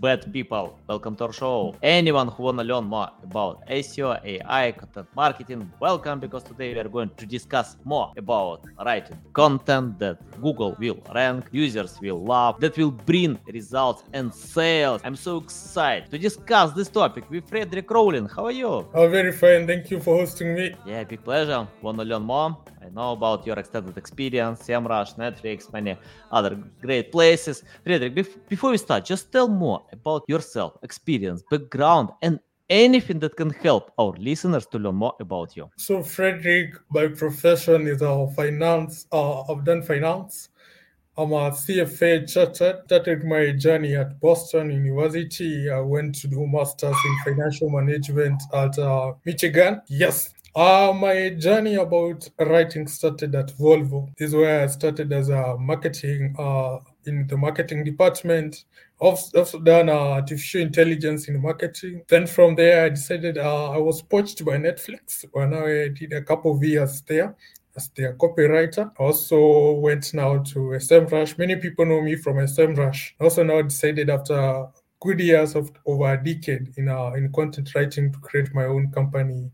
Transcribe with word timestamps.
bad 0.00 0.32
people. 0.32 0.78
Welcome 0.88 1.16
to 1.16 1.24
our 1.24 1.32
show. 1.32 1.74
Anyone 1.82 2.28
who 2.28 2.44
wanna 2.44 2.62
learn 2.62 2.84
more 2.84 3.10
about 3.22 3.66
SEO, 3.68 4.20
AI, 4.24 4.72
content 4.72 5.08
marketing, 5.14 5.70
welcome 5.80 6.20
because 6.20 6.44
today 6.44 6.72
we 6.72 6.80
are 6.80 6.88
going 6.88 7.10
to 7.16 7.26
discuss 7.26 7.76
more 7.84 8.12
about 8.16 8.64
writing 8.84 9.18
content 9.32 9.98
that 9.98 10.18
Google 10.40 10.76
will 10.78 10.98
rank, 11.14 11.46
users 11.50 11.98
will 12.00 12.22
love, 12.22 12.60
that 12.60 12.76
will 12.78 12.92
bring 12.92 13.38
results 13.52 14.04
and 14.12 14.32
sales. 14.32 15.00
I'm 15.04 15.16
so 15.16 15.38
excited 15.38 16.10
to 16.10 16.18
discuss 16.18 16.72
this 16.72 16.88
topic 16.88 17.28
with 17.30 17.48
Fredrick 17.50 17.90
Rowling. 17.90 18.26
How 18.26 18.46
are 18.46 18.52
you? 18.52 18.86
Oh, 18.94 19.08
very 19.08 19.32
fine. 19.32 19.66
Thank 19.66 19.90
you 19.90 19.98
for 20.00 20.16
hosting 20.16 20.54
me. 20.54 20.74
Yeah, 20.86 21.02
big 21.04 21.24
pleasure. 21.24 21.66
Wanna 21.82 22.04
learn 22.04 22.22
more? 22.22 22.56
I 22.88 22.94
know 22.94 23.12
about 23.12 23.46
your 23.46 23.58
extended 23.58 23.98
experience, 23.98 24.62
SEMrush, 24.62 25.16
Netflix, 25.16 25.70
many 25.72 25.96
other 26.32 26.56
great 26.80 27.12
places. 27.12 27.62
Fredrick, 27.84 28.14
bef- 28.14 28.48
before 28.48 28.70
we 28.70 28.78
start, 28.78 29.04
just 29.04 29.30
tell 29.30 29.48
more 29.48 29.84
about 29.92 30.22
yourself, 30.26 30.76
experience, 30.82 31.42
background, 31.50 32.10
and 32.22 32.40
anything 32.70 33.18
that 33.18 33.36
can 33.36 33.50
help 33.50 33.92
our 33.98 34.12
listeners 34.12 34.66
to 34.68 34.78
learn 34.78 34.94
more 34.94 35.14
about 35.20 35.54
you. 35.56 35.68
So, 35.76 35.98
Fredrick, 35.98 36.76
my 36.90 37.08
profession 37.08 37.86
is 37.86 38.00
a 38.00 38.28
finance. 38.34 39.06
Uh, 39.12 39.42
I've 39.42 39.64
done 39.64 39.82
finance. 39.82 40.48
I'm 41.18 41.32
a 41.32 41.50
CFA 41.50 42.32
chartered. 42.32 42.84
Started 42.84 43.24
my 43.24 43.50
journey 43.50 43.96
at 43.96 44.20
Boston 44.20 44.70
University. 44.70 45.68
I 45.68 45.80
went 45.80 46.14
to 46.20 46.28
do 46.28 46.46
masters 46.46 46.96
in 47.04 47.34
financial 47.34 47.68
management 47.68 48.40
at 48.54 48.78
uh, 48.78 49.14
Michigan. 49.24 49.82
Yes. 49.88 50.32
Uh, 50.54 50.92
my 50.92 51.30
journey 51.30 51.76
about 51.76 52.28
writing 52.40 52.86
started 52.88 53.34
at 53.34 53.48
Volvo. 53.58 54.08
This 54.16 54.30
is 54.30 54.34
where 54.34 54.62
I 54.62 54.66
started 54.66 55.12
as 55.12 55.28
a 55.28 55.56
marketing 55.58 56.34
uh, 56.38 56.78
in 57.04 57.26
the 57.26 57.36
marketing 57.36 57.84
department. 57.84 58.64
I've 59.00 59.18
also 59.34 59.60
done 59.60 59.88
uh, 59.88 59.92
artificial 59.92 60.62
intelligence 60.62 61.28
in 61.28 61.40
marketing. 61.40 62.02
Then 62.08 62.26
from 62.26 62.56
there, 62.56 62.86
I 62.86 62.88
decided 62.88 63.38
uh, 63.38 63.70
I 63.70 63.78
was 63.78 64.02
poached 64.02 64.44
by 64.44 64.56
Netflix 64.56 65.24
when 65.32 65.54
I 65.54 65.88
did 65.88 66.12
a 66.12 66.22
couple 66.22 66.56
of 66.56 66.64
years 66.64 67.02
there 67.02 67.36
as 67.76 67.90
their 67.90 68.14
copywriter. 68.14 68.90
I 68.98 69.02
also 69.02 69.72
went 69.74 70.12
now 70.14 70.38
to 70.38 70.58
SEMrush. 70.80 71.38
Many 71.38 71.56
people 71.56 71.86
know 71.86 72.00
me 72.00 72.16
from 72.16 72.36
SEMrush. 72.38 73.12
Also 73.20 73.44
now 73.44 73.62
decided 73.62 74.10
after 74.10 74.66
good 75.00 75.20
years 75.20 75.54
of 75.54 75.70
over 75.86 76.12
a 76.12 76.16
decade 76.16 76.72
in 76.76 76.88
uh, 76.88 77.12
in 77.12 77.30
content 77.32 77.72
writing 77.74 78.12
to 78.12 78.18
create 78.18 78.52
my 78.54 78.64
own 78.64 78.90
company, 78.90 79.50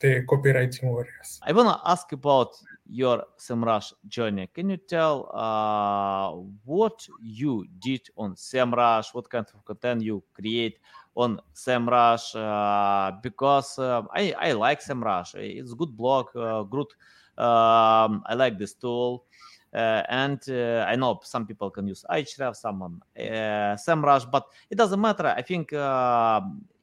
the 0.00 0.24
Copywriting 0.26 0.84
Warriors. 0.84 1.40
I 1.42 1.52
want 1.52 1.68
to 1.68 1.88
ask 1.88 2.10
about 2.12 2.56
your 2.88 3.24
SEMrush 3.38 3.92
journey. 4.08 4.48
Can 4.52 4.70
you 4.70 4.78
tell 4.78 5.30
uh, 5.32 6.32
what 6.64 7.06
you 7.22 7.66
did 7.78 8.08
on 8.16 8.34
SEMrush? 8.34 9.14
What 9.14 9.30
kind 9.30 9.46
of 9.54 9.64
content 9.64 10.02
you 10.02 10.22
create 10.32 10.78
on 11.14 11.40
SEMrush? 11.54 12.34
Uh, 12.34 13.16
because 13.22 13.78
uh, 13.78 14.02
I, 14.14 14.34
I 14.38 14.52
like 14.52 14.82
SEMrush. 14.82 15.34
It's 15.36 15.74
good 15.74 15.96
blog, 15.96 16.34
uh, 16.34 16.62
good. 16.62 16.88
Um, 17.38 18.24
I 18.26 18.34
like 18.34 18.58
this 18.58 18.74
tool. 18.74 19.24
Uh, 19.72 20.02
and 20.08 20.42
uh, 20.48 20.84
I 20.88 20.96
know 20.96 21.20
some 21.22 21.46
people 21.46 21.70
can 21.70 21.86
use 21.86 22.04
Ahrefs, 22.10 22.56
someone 22.56 23.00
uh, 23.16 23.76
SEMrush, 23.76 24.28
but 24.28 24.46
it 24.68 24.76
doesn't 24.76 25.00
matter. 25.00 25.26
I 25.26 25.42
think 25.42 25.72
uh, 25.72 26.40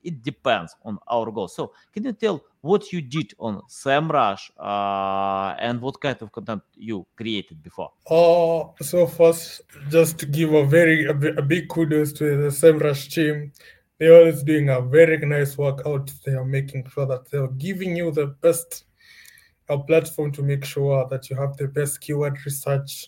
it 0.07 0.23
depends 0.23 0.73
on 0.85 0.97
our 1.09 1.29
goals. 1.31 1.53
So, 1.53 1.73
can 1.93 2.05
you 2.05 2.13
tell 2.13 2.41
what 2.61 2.93
you 2.93 3.01
did 3.01 3.33
on 3.39 3.61
SEMrush 3.69 4.49
uh, 4.57 5.55
and 5.59 5.81
what 5.81 5.99
kind 5.99 6.17
of 6.21 6.31
content 6.31 6.63
you 6.75 7.05
created 7.17 7.61
before? 7.61 7.91
Uh, 8.09 8.71
so 8.81 9.05
first, 9.05 9.61
just 9.89 10.17
to 10.19 10.25
give 10.25 10.53
a 10.53 10.65
very 10.65 11.05
a, 11.05 11.11
a 11.11 11.41
big 11.41 11.67
kudos 11.67 12.13
to 12.13 12.23
the 12.43 12.49
SEMrush 12.49 13.11
team. 13.13 13.51
They're 13.99 14.15
always 14.15 14.43
doing 14.43 14.69
a 14.69 14.79
very 14.79 15.17
nice 15.17 15.57
work 15.57 15.81
out 15.85 16.11
there, 16.23 16.45
making 16.45 16.87
sure 16.93 17.07
that 17.07 17.29
they're 17.31 17.47
giving 17.47 17.95
you 17.97 18.11
the 18.11 18.27
best 18.27 18.85
a 19.69 19.77
platform 19.77 20.31
to 20.31 20.43
make 20.43 20.63
sure 20.63 21.05
that 21.09 21.29
you 21.29 21.35
have 21.35 21.57
the 21.57 21.67
best 21.67 21.99
keyword 21.99 22.37
research. 22.45 23.07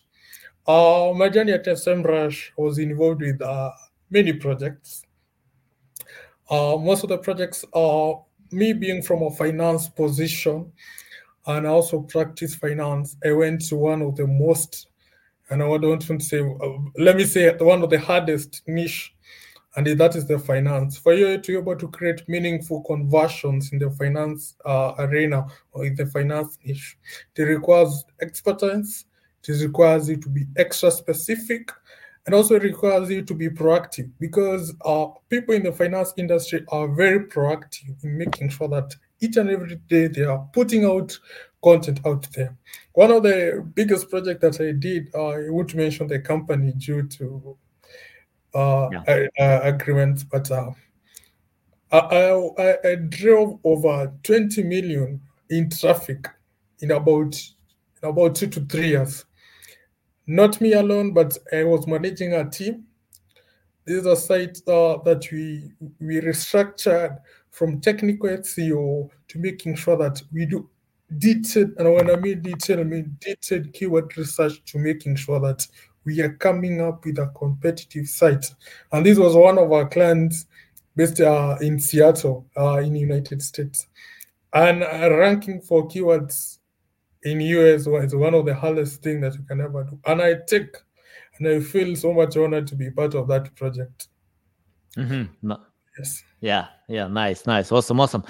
Uh, 0.67 1.13
my 1.15 1.29
journey 1.29 1.53
at 1.53 1.65
SEMrush 1.65 2.49
was 2.57 2.79
involved 2.79 3.21
with 3.21 3.41
uh, 3.41 3.71
many 4.09 4.33
projects. 4.33 5.03
Uh, 6.49 6.77
most 6.77 7.03
of 7.03 7.09
the 7.09 7.17
projects 7.17 7.63
are 7.73 8.23
me 8.51 8.73
being 8.73 9.01
from 9.01 9.21
a 9.23 9.31
finance 9.31 9.87
position 9.87 10.71
and 11.47 11.67
I 11.67 11.69
also 11.69 12.01
practice 12.01 12.55
finance. 12.55 13.15
I 13.25 13.31
went 13.31 13.61
to 13.67 13.75
one 13.75 14.01
of 14.01 14.15
the 14.15 14.27
most, 14.27 14.87
and 15.49 15.63
I 15.63 15.65
don't 15.65 15.87
want 15.87 16.01
to 16.01 16.19
say, 16.19 16.39
uh, 16.41 16.77
let 16.97 17.15
me 17.15 17.25
say, 17.25 17.55
one 17.57 17.81
of 17.81 17.89
the 17.89 17.99
hardest 17.99 18.61
niche, 18.67 19.15
and 19.75 19.87
that 19.87 20.15
is 20.15 20.27
the 20.27 20.37
finance. 20.37 20.97
For 20.97 21.13
you 21.13 21.37
to 21.37 21.51
be 21.51 21.57
able 21.57 21.75
to 21.75 21.87
create 21.87 22.27
meaningful 22.27 22.83
conversions 22.83 23.71
in 23.71 23.79
the 23.79 23.89
finance 23.91 24.55
uh, 24.65 24.93
arena 24.99 25.47
or 25.71 25.85
in 25.85 25.95
the 25.95 26.05
finance 26.05 26.57
niche, 26.63 26.97
it 27.35 27.41
requires 27.43 28.05
expertise. 28.21 29.05
It 29.47 29.61
requires 29.63 30.09
you 30.09 30.17
to 30.17 30.29
be 30.29 30.45
extra 30.57 30.91
specific, 30.91 31.71
and 32.29 32.35
also 32.35 32.53
it 32.57 32.61
requires 32.61 33.09
you 33.09 33.23
to 33.23 33.33
be 33.33 33.49
proactive 33.49 34.07
because 34.19 34.71
uh, 34.85 35.07
people 35.29 35.55
in 35.55 35.63
the 35.63 35.71
finance 35.71 36.13
industry 36.15 36.63
are 36.67 36.87
very 36.87 37.25
proactive 37.25 38.03
in 38.03 38.19
making 38.19 38.49
sure 38.49 38.67
that 38.67 38.95
each 39.19 39.35
and 39.37 39.49
every 39.49 39.77
day 39.87 40.05
they 40.05 40.25
are 40.25 40.47
putting 40.53 40.85
out 40.85 41.17
content 41.63 41.99
out 42.05 42.31
there. 42.33 42.55
One 42.93 43.09
of 43.09 43.23
the 43.23 43.67
biggest 43.73 44.11
projects 44.11 44.41
that 44.41 44.63
I 44.63 44.73
did, 44.73 45.09
uh, 45.15 45.29
I 45.29 45.49
won't 45.49 45.73
mention 45.73 46.05
the 46.05 46.19
company 46.19 46.71
due 46.73 47.07
to 47.07 47.57
uh, 48.53 48.89
Yeah. 48.91 49.25
uh, 49.39 49.59
agreements, 49.63 50.23
but 50.23 50.51
uh, 50.51 50.69
I, 51.91 51.97
I, 51.97 52.49
I- 52.59 52.89
I 52.91 52.95
drove 53.09 53.59
over 53.63 54.13
20 54.21 54.61
million 54.65 55.19
in 55.49 55.71
traffic 55.71 56.27
in 56.81 56.91
about 56.91 57.41
in 58.03 58.09
about 58.09 58.35
two 58.35 58.45
to 58.49 58.59
three 58.67 58.89
years. 58.89 59.25
Not 60.29 60.61
me 60.61 60.73
alone, 60.73 61.11
but 61.11 61.35
I 61.51 61.63
was 61.63 61.87
managing 61.87 62.35
a 62.35 62.47
team. 62.47 62.83
This 63.83 64.01
is 64.01 64.05
a 64.05 64.15
site 64.15 64.59
uh, 64.67 64.97
that 65.03 65.27
we 65.31 65.71
we 65.99 66.21
restructured 66.21 67.17
from 67.49 67.81
technical 67.81 68.29
SEO 68.29 69.09
to 69.27 69.39
making 69.39 69.73
sure 69.73 69.97
that 69.97 70.21
we 70.31 70.45
do 70.45 70.69
detailed, 71.17 71.71
and 71.79 71.91
when 71.91 72.11
I 72.11 72.15
mean 72.17 72.43
detailed, 72.43 72.81
I 72.81 72.83
mean 72.83 73.17
detailed 73.19 73.73
keyword 73.73 74.15
research 74.17 74.63
to 74.65 74.77
making 74.77 75.15
sure 75.15 75.39
that 75.39 75.65
we 76.05 76.21
are 76.21 76.33
coming 76.33 76.79
up 76.79 77.05
with 77.05 77.17
a 77.17 77.31
competitive 77.35 78.07
site. 78.07 78.53
And 78.91 79.03
this 79.03 79.17
was 79.17 79.35
one 79.35 79.57
of 79.57 79.71
our 79.71 79.89
clients 79.89 80.45
based 80.95 81.21
uh, 81.21 81.57
in 81.59 81.79
Seattle, 81.79 82.45
uh, 82.55 82.77
in 82.77 82.93
the 82.93 82.99
United 82.99 83.41
States. 83.41 83.87
And 84.53 84.83
uh, 84.83 85.09
ranking 85.11 85.59
for 85.59 85.87
keywords 85.87 86.58
in 87.23 87.41
US 87.41 87.85
was 87.87 88.15
one 88.15 88.33
of 88.33 88.45
the 88.45 88.53
hardest 88.55 89.01
things 89.03 89.21
that 89.21 89.35
you 89.35 89.43
can 89.43 89.61
ever 89.61 89.83
do. 89.83 89.99
And 90.05 90.21
I 90.21 90.35
take 90.47 90.75
and 91.37 91.47
I 91.47 91.59
feel 91.59 91.95
so 91.95 92.13
much 92.13 92.37
honored 92.37 92.67
to 92.67 92.75
be 92.75 92.89
part 92.91 93.15
of 93.15 93.27
that 93.27 93.53
project. 93.55 94.07
Mhm. 94.97 95.29
No- 95.41 95.65
Yes. 95.97 96.23
Yeah, 96.39 96.67
yeah, 96.87 97.07
nice, 97.07 97.45
nice, 97.45 97.71
awesome, 97.73 97.99
awesome. 97.99 98.23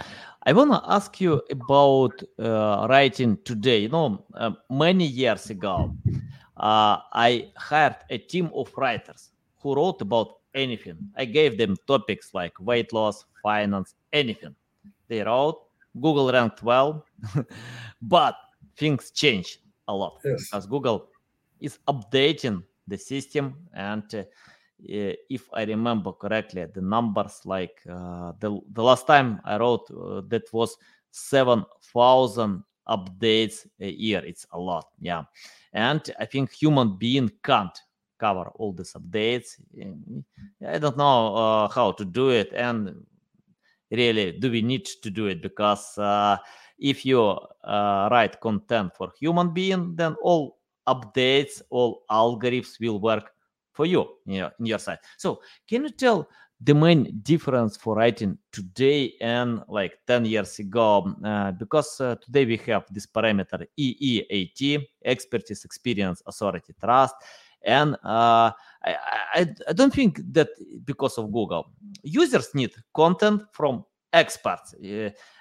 I 0.44 0.53
wanna 0.53 0.81
ask 0.88 1.22
you 1.22 1.39
about 1.51 2.19
uh, 2.39 2.88
writing 2.89 3.38
today. 3.44 3.79
You 3.79 3.89
know, 3.89 4.25
uh, 4.33 4.51
many 4.72 5.06
years 5.06 5.51
ago, 5.51 5.95
uh, 6.57 6.97
I 7.13 7.51
hired 7.56 7.97
a 8.09 8.18
team 8.18 8.50
of 8.56 8.74
writers 8.75 9.30
who 9.62 9.75
wrote 9.75 10.01
about 10.01 10.38
anything. 10.56 10.97
I 11.15 11.25
gave 11.25 11.59
them 11.59 11.75
topics 11.85 12.33
like 12.33 12.53
weight 12.59 12.92
loss, 12.92 13.25
finance, 13.44 13.94
anything. 14.13 14.56
They 15.07 15.21
wrote. 15.21 15.62
Google 16.00 16.31
ranked 16.31 16.63
well, 16.63 17.06
but 18.01 18.35
things 18.80 19.12
change 19.12 19.60
a 19.88 19.94
lot 19.94 20.20
Yes. 20.24 20.50
because 20.50 20.66
Google 20.66 21.10
is 21.60 21.80
updating 21.88 22.64
the 22.88 22.98
system 22.98 23.68
and. 23.74 24.04
Uh, 24.16 24.24
uh, 24.81 25.12
if 25.30 25.50
I 25.54 25.64
remember 25.66 26.14
correctly, 26.14 26.66
the 26.74 26.80
numbers 26.81 27.42
like 27.44 27.81
uh, 27.90 28.31
the 28.40 28.62
the 28.72 28.81
last 28.81 29.06
time 29.08 29.42
I 29.44 29.58
wrote 29.58 29.92
uh, 29.92 30.22
that 30.30 30.44
was 30.54 30.78
seven 31.12 31.66
thousand 31.94 32.64
updates 32.88 33.68
a 33.81 33.90
year. 33.92 34.24
It's 34.26 34.46
a 34.54 34.58
lot, 34.58 34.86
yeah. 35.02 35.24
And 35.74 36.02
I 36.18 36.24
think 36.26 36.54
human 36.54 36.96
being 36.98 37.30
can't 37.44 37.78
cover 38.18 38.50
all 38.56 38.72
these 38.72 38.94
updates. 38.94 39.60
I 40.66 40.78
don't 40.80 40.98
know 40.98 41.36
uh, 41.36 41.68
how 41.68 41.92
to 41.92 42.06
do 42.06 42.30
it, 42.30 42.54
and 42.54 43.06
really, 43.92 44.31
do 44.40 44.50
we 44.50 44.62
need 44.62 44.86
to 44.86 45.10
do 45.10 45.28
it? 45.28 45.42
Because 45.42 45.98
uh, 45.98 46.38
if 46.80 47.06
you 47.06 47.22
uh, 47.22 48.10
write 48.12 48.40
content 48.40 48.92
for 48.96 49.12
human 49.20 49.54
being, 49.54 49.96
then 49.96 50.16
all 50.22 50.60
updates, 50.88 51.62
all 51.70 52.04
algorithms 52.10 52.80
will 52.80 53.00
work 53.00 53.31
for 53.74 53.86
you 53.86 54.06
in 54.26 54.34
your, 54.34 54.52
in 54.60 54.66
your 54.66 54.80
site. 54.80 55.00
So 55.18 55.42
can 55.68 55.84
you 55.84 55.90
tell 55.90 56.28
the 56.62 56.74
main 56.74 57.20
difference 57.24 57.78
for 57.78 57.96
writing 57.96 58.38
today 58.52 59.14
and 59.22 59.62
like 59.68 60.00
10 60.08 60.26
years 60.26 60.60
ago? 60.60 61.16
Uh, 61.24 61.52
because 61.52 62.02
uh, 62.02 62.16
today 62.16 62.46
we 62.46 62.58
have 62.58 62.86
this 62.92 63.06
parameter 63.06 63.66
EEAT 63.80 64.86
expertise 65.06 65.64
experience 65.64 66.22
authority 66.26 66.74
trust. 66.80 67.16
And 67.62 67.96
uh, 68.04 68.52
I, 68.84 68.96
I, 69.34 69.48
I 69.68 69.74
don't 69.74 69.94
think 69.94 70.22
that 70.31 70.50
because 70.86 71.18
of 71.18 71.31
google. 71.31 71.72
Users 72.04 72.56
need 72.56 72.72
content 72.94 73.44
from 73.52 73.86
experts. 74.14 74.74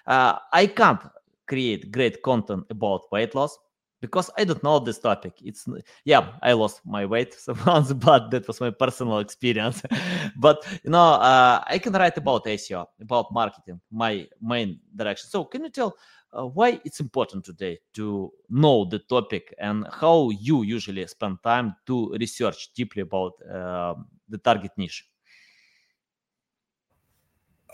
Uh, 0.07 0.39
i 0.53 0.67
can't 0.67 1.01
create 1.49 1.91
great 1.91 2.23
content 2.23 2.65
about 2.71 3.11
weight 3.11 3.35
loss 3.35 3.59
because 4.01 4.31
I 4.39 4.45
don't 4.45 4.63
know 4.63 4.79
this 4.79 4.99
topic. 4.99 5.35
It's 5.43 5.67
yeah, 6.05 6.33
I 6.43 6.53
lost 6.53 6.83
my 6.85 7.05
weight 7.05 7.37
once, 7.67 7.93
but 7.93 8.31
that 8.31 8.47
was 8.47 8.61
my 8.61 8.71
personal 8.71 9.19
experience. 9.19 9.83
but 10.37 10.65
you 10.85 10.91
know, 10.91 11.15
uh, 11.15 11.65
I 11.67 11.79
can 11.79 11.93
write 11.93 12.17
about 12.17 12.47
SEO, 12.47 12.87
about 13.01 13.33
marketing, 13.33 13.81
my 13.91 14.27
main 14.41 14.81
direction. 14.95 15.29
So 15.29 15.45
can 15.45 15.65
you 15.65 15.71
tell 15.71 15.97
uh, 16.33 16.47
why 16.47 16.81
it's 16.85 17.01
important 17.01 17.45
today 17.45 17.79
to 17.95 18.33
know 18.49 18.85
the 18.85 19.01
topic 19.01 19.55
and 19.59 19.87
how 19.91 20.31
you 20.31 20.63
usually 20.63 21.07
spend 21.07 21.39
time 21.43 21.75
to 21.87 22.15
research 22.21 22.73
deeply 22.75 23.03
about 23.03 23.33
uh, 23.43 23.95
the 24.29 24.39
target 24.39 24.73
niche? 24.77 25.09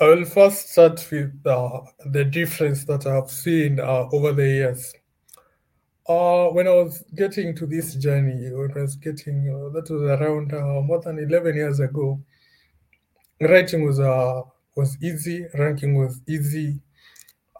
I 0.00 0.06
will 0.08 0.24
first 0.24 0.70
start 0.70 1.06
with 1.10 1.40
uh, 1.46 1.80
the 2.06 2.24
difference 2.24 2.84
that 2.84 3.06
I've 3.06 3.30
seen 3.30 3.78
uh, 3.78 4.08
over 4.12 4.32
the 4.32 4.46
years 4.46 4.92
uh, 6.08 6.48
when 6.48 6.66
I 6.66 6.72
was 6.72 7.02
getting 7.14 7.54
to 7.56 7.66
this 7.66 7.94
journey, 7.94 8.50
when 8.52 8.72
I 8.76 8.82
was 8.82 8.96
getting 8.96 9.48
uh, 9.48 9.68
that 9.70 9.88
was 9.90 10.02
around 10.02 10.52
uh, 10.52 10.80
more 10.82 11.00
than 11.00 11.18
eleven 11.18 11.54
years 11.54 11.80
ago. 11.80 12.20
Writing 13.40 13.84
was 13.84 14.00
uh 14.00 14.42
was 14.76 14.96
easy, 15.02 15.46
ranking 15.54 15.94
was 15.96 16.20
easy. 16.28 16.80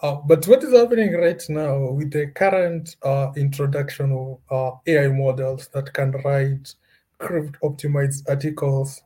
But 0.02 0.46
what 0.46 0.62
is 0.62 0.74
happening 0.74 1.14
right 1.14 1.42
now 1.48 1.92
with 1.92 2.10
the 2.10 2.26
current 2.26 2.96
introduction 3.36 4.38
of 4.50 4.80
AI 4.86 5.08
models 5.08 5.68
that 5.68 5.92
can 5.94 6.10
write 6.24 6.74
crypt 7.18 7.58
optimized 7.62 8.28
articles, 8.28 9.00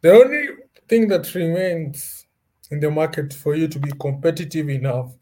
the 0.00 0.12
only 0.12 0.48
thing 0.88 1.08
that 1.08 1.34
remains 1.34 2.26
in 2.70 2.80
the 2.80 2.90
market 2.90 3.32
for 3.32 3.54
you 3.54 3.68
to 3.68 3.78
be 3.78 3.92
competitive 4.00 4.68
enough 4.68 5.12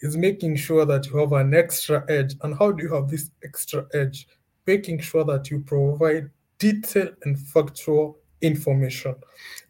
is 0.00 0.16
making 0.16 0.56
sure 0.56 0.84
that 0.84 1.06
you 1.06 1.16
have 1.16 1.32
an 1.32 1.54
extra 1.54 2.04
edge. 2.08 2.34
And 2.42 2.56
how 2.58 2.72
do 2.72 2.82
you 2.84 2.94
have 2.94 3.08
this 3.08 3.30
extra 3.42 3.86
edge? 3.94 4.28
Making 4.66 5.00
sure 5.00 5.24
that 5.24 5.50
you 5.50 5.60
provide 5.60 6.30
detailed 6.58 7.14
and 7.24 7.38
factual 7.38 8.18
information. 8.40 9.14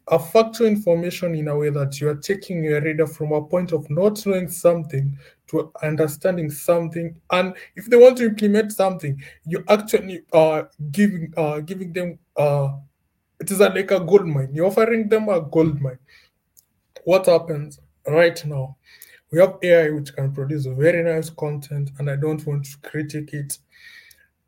A 0.09 0.19
factual 0.19 0.67
information 0.67 1.33
in 1.35 1.47
a 1.47 1.57
way 1.57 1.69
that 1.69 1.99
you 1.99 2.09
are 2.09 2.15
taking 2.15 2.63
your 2.63 2.81
reader 2.81 3.07
from 3.07 3.31
a 3.31 3.41
point 3.41 3.71
of 3.71 3.89
not 3.89 4.23
knowing 4.25 4.49
something 4.49 5.17
to 5.47 5.71
understanding 5.81 6.49
something. 6.49 7.15
And 7.31 7.55
if 7.75 7.85
they 7.85 7.97
want 7.97 8.17
to 8.17 8.25
implement 8.25 8.71
something, 8.71 9.21
you 9.45 9.63
actually 9.67 10.21
are 10.33 10.69
giving 10.91 11.33
uh, 11.37 11.59
giving 11.61 11.93
them 11.93 12.19
uh, 12.35 12.73
it 13.39 13.51
is 13.51 13.59
like 13.59 13.91
a 13.91 13.99
gold 13.99 14.27
mine. 14.27 14.49
You're 14.53 14.67
offering 14.67 15.09
them 15.09 15.29
a 15.29 15.41
gold 15.41 15.81
mine. 15.81 15.99
What 17.03 17.25
happens 17.27 17.79
right 18.07 18.43
now? 18.45 18.77
we 19.31 19.39
have 19.41 19.57
AI 19.63 19.91
which 19.91 20.15
can 20.15 20.33
produce 20.33 20.65
very 20.65 21.03
nice 21.03 21.29
content, 21.29 21.91
and 21.99 22.09
I 22.09 22.15
don't 22.15 22.45
want 22.47 22.65
to 22.65 22.77
critique 22.89 23.33
it 23.33 23.57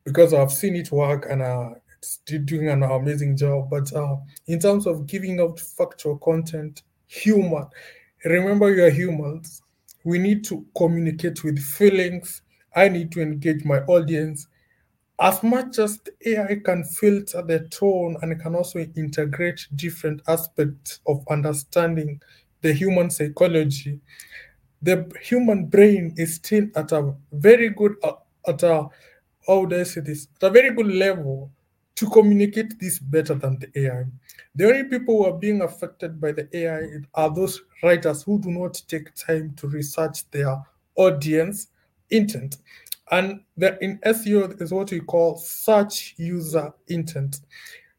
because 0.04 0.34
I've 0.34 0.52
seen 0.52 0.76
it 0.76 0.92
work 0.92 1.28
and 1.30 1.42
uh, 1.42 1.72
it's 1.98 2.20
doing 2.26 2.70
an 2.70 2.84
amazing 2.84 3.38
job. 3.38 3.70
But 3.70 3.94
uh, 3.94 4.18
in 4.48 4.60
terms 4.60 4.88
of 4.88 5.08
giving 5.08 5.40
out 5.42 5.60
factual 5.60 6.18
content, 6.20 6.84
human, 7.08 7.68
remember 8.26 8.74
you 8.74 8.86
are 8.86 8.90
humans. 8.92 9.62
We 10.06 10.20
need 10.20 10.46
to 10.46 10.66
communicate 10.78 11.44
with 11.44 11.60
feelings. 11.60 12.42
I 12.76 12.90
need 12.90 13.12
to 13.14 13.22
engage 13.22 13.66
my 13.66 13.80
audience. 13.82 14.48
As 15.20 15.42
much 15.44 15.80
as 15.80 16.00
the 16.00 16.12
AI 16.32 16.56
can 16.64 16.84
filter 16.84 17.42
the 17.42 17.62
tone 17.70 18.18
and 18.22 18.40
can 18.40 18.56
also 18.56 18.80
integrate 18.80 19.68
different 19.76 20.22
aspects 20.28 21.00
of 21.08 21.24
understanding 21.30 22.22
the 22.62 22.74
human 22.74 23.10
psychology, 23.10 24.00
the 24.82 25.12
human 25.22 25.68
brain 25.68 26.14
is 26.18 26.36
still 26.36 26.68
at 26.76 26.92
a 26.92 27.14
very 27.32 27.70
good 27.70 27.96
uh, 28.04 28.14
at 28.48 28.64
a 28.64 28.88
how 29.48 29.66
do 29.66 29.80
I 29.80 29.84
say 29.84 30.02
this 30.02 30.28
at 30.42 30.50
a 30.50 30.52
very 30.52 30.72
good 30.76 30.88
level 30.88 31.52
to 31.96 32.10
communicate 32.10 32.80
this 32.80 33.00
better 33.00 33.34
than 33.36 33.60
the 33.60 33.70
AI. 33.86 34.06
The 34.56 34.68
only 34.68 34.84
people 34.86 35.18
who 35.18 35.26
are 35.26 35.38
being 35.40 35.62
affected 35.62 36.22
by 36.22 36.32
the 36.34 36.48
AI 36.56 36.82
are 37.16 37.34
those 37.34 37.62
writers 37.84 38.24
who 38.24 38.40
do 38.40 38.52
not 38.52 38.82
take 38.88 39.14
time 39.16 39.56
to 39.58 39.68
research 39.68 40.30
their 40.32 40.62
audience 40.96 41.68
intent. 42.12 42.58
And 43.12 43.42
the, 43.56 43.82
in 43.84 44.00
SEO 44.00 44.62
is 44.62 44.74
what 44.74 44.92
we 44.92 45.00
call 45.00 45.38
search 45.38 46.16
user 46.18 46.74
intent. 46.88 47.42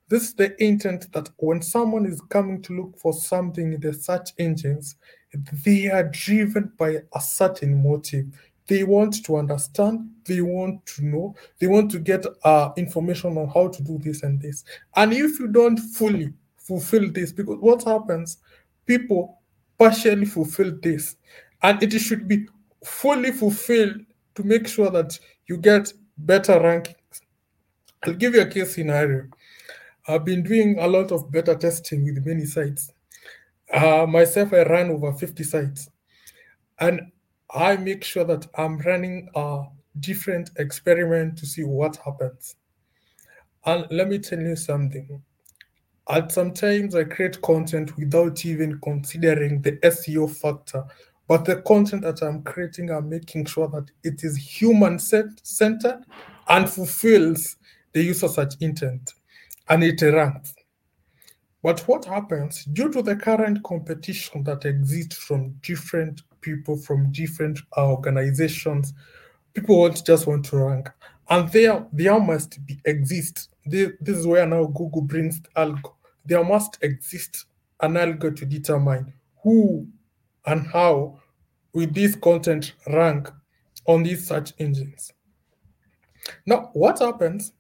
This 0.09 0.25
is 0.25 0.35
the 0.35 0.63
intent 0.63 1.13
that 1.13 1.31
when 1.37 1.61
someone 1.61 2.07
is 2.07 2.21
coming 2.29 2.63
to 2.63 2.77
look 2.77 2.99
for 2.99 3.13
something 3.13 3.75
in 3.75 3.81
the 3.81 3.93
search 3.93 4.31
engines, 4.39 4.97
they 5.65 5.91
are 5.91 6.05
driven 6.05 6.73
by 6.79 6.99
a 7.15 7.21
certain 7.21 7.83
motive. 7.83 8.27
They 8.67 8.85
want 8.85 9.25
to 9.25 9.37
understand, 9.37 10.11
they 10.25 10.41
want 10.41 10.85
to 10.87 11.05
know, 11.05 11.35
they 11.59 11.67
want 11.67 11.91
to 11.93 11.99
get 11.99 12.25
uh, 12.45 12.71
information 12.77 13.37
on 13.39 13.49
how 13.49 13.69
to 13.69 13.83
do 13.83 13.99
this 13.99 14.23
and 14.23 14.41
this. 14.41 14.65
And 14.97 15.13
if 15.13 15.39
you 15.39 15.49
don't 15.49 15.79
fully 15.79 16.33
fulfill 16.57 17.11
this, 17.11 17.33
because 17.33 17.59
what 17.61 17.85
happens, 17.85 18.39
people 18.87 19.41
partially 19.79 20.27
fulfill 20.27 20.79
this, 20.83 21.17
and 21.63 21.83
it 21.83 21.99
should 21.99 22.29
be 22.29 22.47
fully 22.85 23.33
fulfilled 23.33 24.01
to 24.39 24.45
make 24.45 24.69
sure 24.69 24.89
that 24.89 25.19
you 25.49 25.57
get 25.57 25.93
better 26.17 26.61
rankings. 26.61 26.95
I'll 28.05 28.15
give 28.15 28.37
you 28.37 28.43
a 28.43 28.47
case 28.47 28.73
scenario. 28.73 29.25
I've 30.07 30.25
been 30.25 30.45
doing 30.45 30.79
a 30.79 30.87
lot 30.87 31.11
of 31.11 31.33
beta 31.33 31.57
testing 31.57 32.05
with 32.05 32.25
many 32.25 32.45
sites. 32.47 32.93
Uh, 33.75 34.07
myself, 34.09 34.53
I 34.53 34.63
run 34.63 34.91
over 34.91 35.13
50 35.13 35.43
sites. 35.43 35.91
And 36.79 37.01
I 37.53 37.77
make 37.79 38.05
sure 38.05 38.23
that 38.25 38.47
I'm 38.55 38.79
running 38.79 39.29
a 39.35 39.65
different 39.99 40.51
experiment 40.57 41.37
to 41.39 41.47
see 41.47 41.65
what 41.65 41.97
happens. 41.97 42.55
And 43.67 43.89
let 43.91 44.09
me 44.09 44.21
tell 44.21 44.39
you 44.39 44.55
something. 44.55 45.21
At 46.09 46.31
sometimes 46.31 46.95
I 46.95 47.03
create 47.05 47.43
content 47.43 47.97
without 47.97 48.47
even 48.47 48.79
considering 48.83 49.63
the 49.63 49.73
SEO 49.79 50.31
factor. 50.31 50.85
But 51.29 51.45
the 51.45 51.57
content 51.63 52.03
that 52.03 52.23
I'm 52.23 52.43
creating, 52.43 52.91
I'm 52.91 53.09
making 53.09 53.45
sure 53.45 53.69
that 53.69 53.91
it 54.03 54.25
is 54.25 54.37
human 54.37 54.99
centered 54.99 56.05
and 56.49 56.69
fulfills 56.69 57.57
the 57.93 58.03
user 58.03 58.29
search 58.29 58.55
intent 58.61 59.13
and 59.69 59.85
it 59.85 60.01
ranks. 60.03 60.55
But 61.63 61.81
what 61.87 62.05
happens 62.07 62.65
due 62.65 62.91
to 62.93 63.03
the 63.03 63.17
current 63.17 63.63
competition 63.63 64.43
that 64.45 64.65
exists 64.65 65.17
from 65.17 65.51
different 65.63 66.23
people 66.41 66.77
from 66.77 67.11
different 67.13 67.59
organizations, 67.77 68.95
people 69.55 69.89
just 69.91 70.27
want 70.27 70.45
to 70.47 70.57
rank, 70.57 70.89
and 71.31 71.49
there 71.51 71.87
there 71.93 72.19
must 72.21 72.65
be 72.67 72.81
exist. 72.85 73.51
This, 73.67 73.93
this 74.01 74.17
is 74.17 74.27
where 74.27 74.47
now 74.47 74.65
Google 74.65 75.03
brings 75.03 75.41
algo. 75.57 75.95
There 76.25 76.45
must 76.45 76.79
exist 76.83 77.47
an 77.81 77.95
algo 77.95 78.35
to 78.35 78.47
determine 78.47 79.13
who 79.43 79.87
and 80.49 80.67
how 80.67 81.21
will 81.75 81.87
this 81.91 82.17
content 82.17 82.73
rank 82.89 83.31
on 83.87 84.03
these 84.03 84.27
search 84.27 84.53
engines. 84.59 85.13
Now, 86.47 86.71
what 86.73 86.99
happens? 86.99 87.53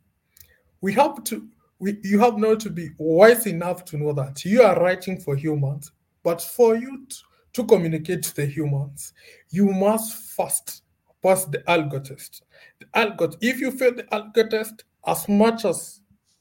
We 0.80 0.92
have 0.94 1.22
to 1.24 1.46
we, 1.80 1.96
you 2.02 2.18
have 2.18 2.38
now 2.38 2.56
to 2.56 2.70
be 2.70 2.90
wise 2.98 3.46
enough 3.46 3.84
to 3.86 3.96
know 3.96 4.12
that 4.12 4.44
you 4.44 4.62
are 4.62 4.80
writing 4.80 5.20
for 5.20 5.36
humans, 5.36 5.92
but 6.24 6.42
for 6.42 6.74
you 6.74 7.06
to, 7.08 7.16
to 7.52 7.64
communicate 7.64 8.24
to 8.24 8.34
the 8.34 8.46
humans, 8.46 9.12
you 9.50 9.66
must 9.66 10.34
first 10.34 10.82
pass 11.22 11.44
the 11.44 11.58
algo 11.68 12.02
test. 12.02 12.42
The 12.80 12.86
algo, 12.86 13.36
if 13.40 13.60
you 13.60 13.70
fail 13.70 13.94
the 13.94 14.02
algo 14.04 14.50
test, 14.50 14.84
as 15.06 15.28
much 15.28 15.64
as 15.64 16.00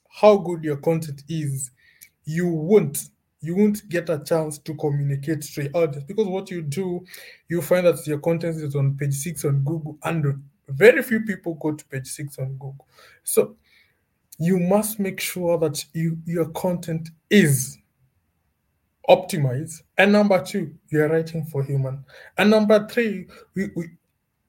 how 0.09 0.37
good 0.37 0.63
your 0.63 0.77
content 0.77 1.21
is, 1.29 1.69
you 2.25 2.47
won't 2.47 3.09
you 3.41 3.55
won't 3.55 3.87
get 3.89 4.09
a 4.09 4.19
chance 4.23 4.57
to 4.59 4.73
communicate 4.75 5.41
to 5.41 5.63
your 5.63 5.71
audience 5.75 6.03
because 6.03 6.27
what 6.27 6.49
you 6.49 6.61
do, 6.61 7.05
you 7.49 7.61
find 7.61 7.85
that 7.85 8.05
your 8.07 8.19
content 8.19 8.57
is 8.57 8.75
on 8.75 8.97
page 8.97 9.13
six 9.13 9.45
on 9.45 9.63
Google, 9.63 9.97
and 10.03 10.43
very 10.69 11.03
few 11.03 11.21
people 11.21 11.53
go 11.55 11.73
to 11.73 11.85
page 11.85 12.07
six 12.07 12.39
on 12.39 12.53
Google. 12.53 12.87
So 13.23 13.55
you 14.39 14.59
must 14.59 14.99
make 14.99 15.19
sure 15.19 15.57
that 15.59 15.83
you, 15.93 16.17
your 16.25 16.49
content 16.49 17.09
is 17.29 17.77
optimized. 19.09 19.81
And 19.97 20.11
number 20.11 20.43
two, 20.43 20.75
you're 20.89 21.09
writing 21.09 21.45
for 21.45 21.63
human. 21.63 22.03
And 22.37 22.49
number 22.49 22.87
three, 22.87 23.27
we, 23.55 23.69
we 23.75 23.89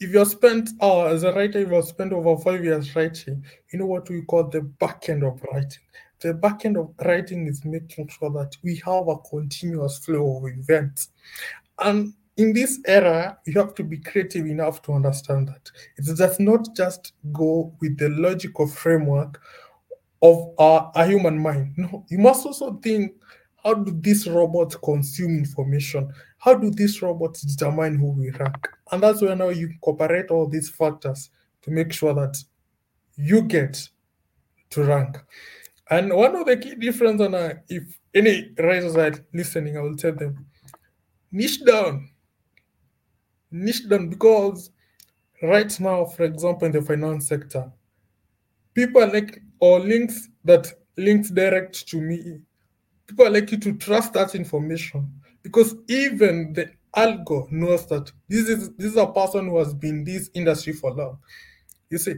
if 0.00 0.10
you're 0.10 0.26
spent 0.26 0.70
uh, 0.80 1.06
as 1.06 1.24
a 1.24 1.32
writer, 1.32 1.58
if 1.58 1.70
you've 1.70 1.84
spent 1.84 2.12
over 2.12 2.40
five 2.40 2.64
years 2.64 2.94
writing, 2.94 3.44
you 3.72 3.78
know 3.78 3.86
what 3.86 4.08
we 4.08 4.22
call 4.22 4.44
the 4.44 4.60
back 4.60 5.08
end 5.08 5.24
of 5.24 5.42
writing. 5.52 5.82
The 6.20 6.34
back 6.34 6.64
end 6.64 6.76
of 6.76 6.94
writing 7.04 7.46
is 7.46 7.64
making 7.64 8.08
sure 8.08 8.30
that 8.30 8.56
we 8.62 8.76
have 8.84 9.08
a 9.08 9.18
continuous 9.18 9.98
flow 9.98 10.38
of 10.38 10.46
events. 10.46 11.10
And 11.78 12.14
in 12.36 12.52
this 12.52 12.80
era, 12.86 13.38
you 13.46 13.54
have 13.54 13.74
to 13.74 13.84
be 13.84 13.98
creative 13.98 14.46
enough 14.46 14.82
to 14.82 14.92
understand 14.92 15.48
that. 15.48 15.70
It 15.96 16.04
does 16.04 16.40
not 16.40 16.74
just 16.74 17.12
go 17.32 17.74
with 17.80 17.98
the 17.98 18.08
logical 18.10 18.66
framework 18.66 19.40
of 20.22 20.54
uh, 20.58 20.90
a 20.94 21.06
human 21.06 21.38
mind. 21.38 21.74
No, 21.76 22.04
you 22.08 22.18
must 22.18 22.46
also 22.46 22.74
think 22.82 23.12
how 23.64 23.74
do 23.74 23.92
these 24.00 24.28
robots 24.28 24.76
consume 24.76 25.36
information? 25.38 26.12
How 26.38 26.54
do 26.54 26.70
these 26.70 27.02
robots 27.02 27.42
determine 27.42 27.98
who 27.98 28.12
we 28.12 28.30
rank? 28.30 28.68
And 28.92 29.02
that's 29.02 29.20
where 29.20 29.34
now 29.34 29.48
you 29.48 29.66
incorporate 29.66 30.30
all 30.30 30.48
these 30.48 30.70
factors 30.70 31.30
to 31.62 31.70
make 31.70 31.92
sure 31.92 32.14
that 32.14 32.36
you 33.16 33.42
get 33.42 33.88
to 34.70 34.84
rank. 34.84 35.18
And 35.90 36.12
one 36.12 36.36
of 36.36 36.46
the 36.46 36.56
key 36.56 36.74
difference, 36.74 37.20
and 37.20 37.60
if 37.68 37.98
any 38.14 38.50
writers 38.58 38.96
are 38.96 39.14
listening, 39.32 39.76
I 39.76 39.80
will 39.80 39.96
tell 39.96 40.12
them, 40.12 40.46
niche 41.32 41.64
down, 41.64 42.10
niche 43.50 43.88
down, 43.88 44.08
because 44.08 44.70
right 45.42 45.80
now, 45.80 46.04
for 46.04 46.24
example, 46.24 46.66
in 46.66 46.72
the 46.72 46.82
finance 46.82 47.28
sector, 47.28 47.72
people 48.74 49.06
like 49.06 49.40
or 49.60 49.80
links 49.80 50.28
that 50.44 50.70
links 50.96 51.30
direct 51.30 51.88
to 51.88 52.00
me 52.00 52.40
people 53.08 53.26
are 53.26 53.30
likely 53.30 53.58
to 53.58 53.72
trust 53.74 54.12
that 54.12 54.34
information. 54.34 55.10
Because 55.42 55.74
even 55.88 56.52
the 56.52 56.70
algo 56.94 57.50
knows 57.50 57.86
that 57.86 58.12
this 58.28 58.48
is 58.48 58.70
this 58.76 58.92
is 58.92 58.96
a 58.96 59.06
person 59.06 59.48
who 59.48 59.58
has 59.58 59.74
been 59.74 59.98
in 59.98 60.04
this 60.04 60.30
industry 60.34 60.72
for 60.72 60.92
long. 60.92 61.18
You 61.90 61.98
see, 61.98 62.14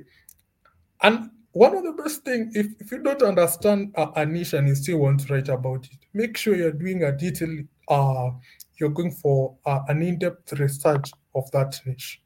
and 1.03 1.31
one 1.52 1.76
of 1.76 1.83
the 1.83 1.92
best 1.92 2.25
things, 2.25 2.54
if, 2.54 2.66
if 2.80 2.92
you 2.92 3.02
don't 3.02 3.23
understand 3.23 3.92
a, 3.97 4.09
a, 4.16 4.26
niche 4.26 4.52
and 4.52 4.69
you 4.69 4.75
still 4.75 4.99
want 4.99 5.21
to 5.21 5.33
write 5.33 5.49
about 5.49 5.85
it, 5.85 5.99
make 6.12 6.37
sure 6.37 6.54
you're 6.54 6.73
doing 6.73 7.02
a 7.04 7.12
detailed, 7.12 7.66
uh, 7.88 8.30
you're 8.78 8.90
going 8.90 9.11
for 9.11 9.57
uh, 9.66 9.80
an 9.88 10.02
in-depth 10.02 10.52
research 10.54 11.11
of 11.35 11.50
that 11.50 11.80
niche. 11.87 12.23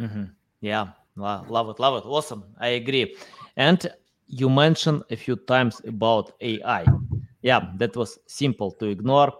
Mm-hmm. 0.00 0.24
Yeah, 0.60 0.88
love 1.16 1.70
it, 1.70 1.80
love 1.80 2.04
it, 2.04 2.06
awesome. 2.06 2.44
I 2.58 2.68
agree. 2.68 3.16
And 3.56 3.90
you 4.26 4.50
mentioned 4.50 5.02
a 5.10 5.16
few 5.16 5.36
times 5.36 5.80
about 5.86 6.32
AI 6.40 6.84
yeah, 7.42 7.70
that 7.76 7.96
was 7.96 8.18
simple 8.26 8.72
to 8.72 8.86
ignore. 8.86 9.32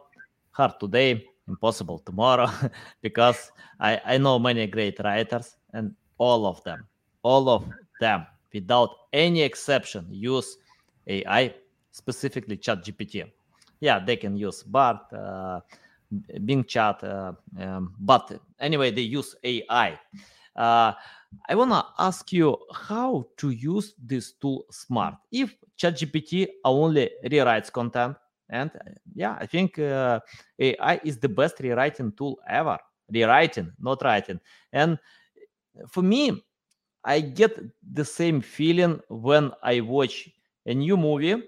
Hard 0.51 0.79
today, 0.81 1.25
impossible 1.47 1.99
tomorrow, 2.01 2.49
because 3.03 3.53
I, 3.79 4.01
I 4.05 4.19
know 4.19 4.39
many 4.39 4.67
great 4.67 4.99
writers, 5.01 5.57
and 5.73 5.95
all 6.19 6.47
of 6.47 6.63
them, 6.65 6.87
all 7.23 7.49
of 7.49 7.65
them, 8.01 8.27
without 8.53 8.91
any 9.13 9.43
exception, 9.43 10.07
use 10.11 10.57
AI, 11.07 11.55
specifically 11.91 12.57
ChatGPT. 12.57 13.25
Yeah, 13.81 13.99
they 14.05 14.17
can 14.17 14.37
use 14.37 14.63
Bard, 14.63 14.99
uh, 15.13 15.61
Bing 16.45 16.65
Chat, 16.65 17.05
uh, 17.05 17.33
um, 17.61 17.95
but 18.01 18.41
anyway, 18.61 18.91
they 18.91 19.03
use 19.03 19.35
AI. 19.45 19.99
Uh, 20.57 20.93
I 21.49 21.55
want 21.55 21.71
to 21.71 21.85
ask 21.99 22.33
you 22.33 22.57
how 22.73 23.27
to 23.37 23.51
use 23.51 23.95
this 24.03 24.33
tool 24.33 24.65
smart. 24.71 25.15
If 25.31 25.55
ChatGPT 25.79 26.49
only 26.65 27.11
rewrites 27.25 27.71
content, 27.71 28.17
and 28.51 28.71
yeah, 29.15 29.37
I 29.39 29.47
think 29.47 29.79
uh, 29.79 30.21
AI 30.59 31.01
is 31.05 31.19
the 31.19 31.29
best 31.29 31.61
rewriting 31.61 32.13
tool 32.13 32.39
ever. 32.49 32.79
Rewriting, 33.13 33.73
not 33.79 34.03
writing. 34.03 34.41
And 34.73 34.99
for 35.89 36.03
me, 36.03 36.43
I 37.05 37.21
get 37.21 37.59
the 37.93 38.05
same 38.05 38.41
feeling 38.41 39.01
when 39.09 39.53
I 39.63 39.81
watch 39.81 40.29
a 40.67 40.75
new 40.75 40.97
movie 40.97 41.43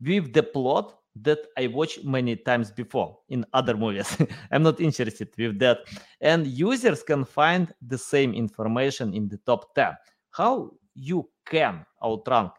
with 0.00 0.32
the 0.32 0.42
plot 0.42 0.98
that 1.22 1.38
I 1.56 1.66
watched 1.66 2.04
many 2.04 2.36
times 2.36 2.70
before 2.70 3.18
in 3.28 3.44
other 3.52 3.76
movies. 3.76 4.16
I'm 4.52 4.62
not 4.62 4.80
interested 4.80 5.28
with 5.36 5.58
that. 5.60 5.78
And 6.20 6.46
users 6.46 7.02
can 7.02 7.24
find 7.24 7.72
the 7.86 7.98
same 7.98 8.34
information 8.34 9.14
in 9.14 9.28
the 9.28 9.38
top 9.38 9.74
10. 9.74 9.96
How 10.30 10.72
you 10.94 11.28
can 11.44 11.84
outrank 12.04 12.52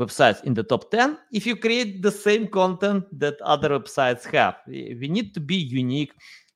websites 0.00 0.42
in 0.44 0.54
the 0.54 0.62
top 0.62 0.90
10 0.90 1.18
if 1.32 1.46
you 1.46 1.56
create 1.56 2.02
the 2.02 2.10
same 2.10 2.48
content 2.48 3.04
that 3.18 3.40
other 3.42 3.70
websites 3.70 4.24
have? 4.32 4.56
We 4.66 5.08
need 5.08 5.34
to 5.34 5.40
be 5.40 5.56
unique, 5.56 6.12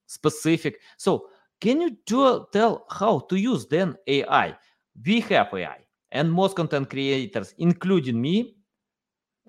specific. 0.06 0.80
So, 0.96 1.28
can 1.60 1.80
you 1.80 1.96
tell 2.06 2.84
how 2.90 3.20
to 3.20 3.36
use 3.36 3.66
then 3.66 3.96
AI? 4.06 4.56
We 5.04 5.20
have 5.20 5.52
AI, 5.54 5.78
and 6.12 6.32
most 6.32 6.56
content 6.56 6.90
creators, 6.90 7.54
including 7.58 8.20
me, 8.20 8.56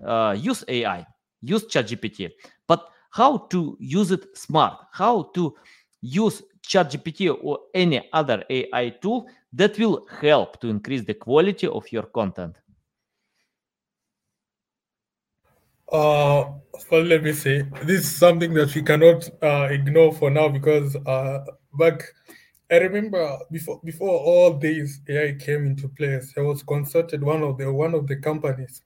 uh, 0.04 0.36
use 0.38 0.64
AI 0.68 1.06
use 1.46 1.64
ChatGPT, 1.64 2.30
but 2.66 2.88
how 3.10 3.38
to 3.50 3.76
use 3.80 4.10
it 4.10 4.36
smart, 4.36 4.78
how 4.92 5.24
to 5.34 5.54
use 6.00 6.42
ChatGPT 6.66 7.36
or 7.42 7.60
any 7.74 8.08
other 8.12 8.44
AI 8.50 8.90
tool 9.00 9.28
that 9.52 9.78
will 9.78 10.06
help 10.20 10.60
to 10.60 10.68
increase 10.68 11.04
the 11.04 11.14
quality 11.14 11.66
of 11.66 11.90
your 11.92 12.02
content. 12.04 12.56
Uh, 15.90 16.50
well, 16.90 17.02
let 17.02 17.22
me 17.22 17.32
say 17.32 17.62
this 17.84 18.00
is 18.00 18.16
something 18.16 18.52
that 18.54 18.74
we 18.74 18.82
cannot 18.82 19.28
uh, 19.40 19.68
ignore 19.70 20.12
for 20.12 20.30
now 20.30 20.48
because 20.48 20.96
uh, 21.06 21.44
back 21.78 22.02
I 22.70 22.78
remember 22.78 23.38
before 23.50 23.80
before 23.84 24.08
all 24.18 24.58
these 24.58 25.00
AI 25.08 25.34
came 25.34 25.66
into 25.66 25.88
place, 25.88 26.32
I 26.36 26.40
was 26.40 26.62
consulted 26.64 27.22
one 27.22 27.42
of 27.42 27.58
the 27.58 27.72
one 27.72 27.94
of 27.94 28.06
the 28.08 28.16
companies 28.16 28.82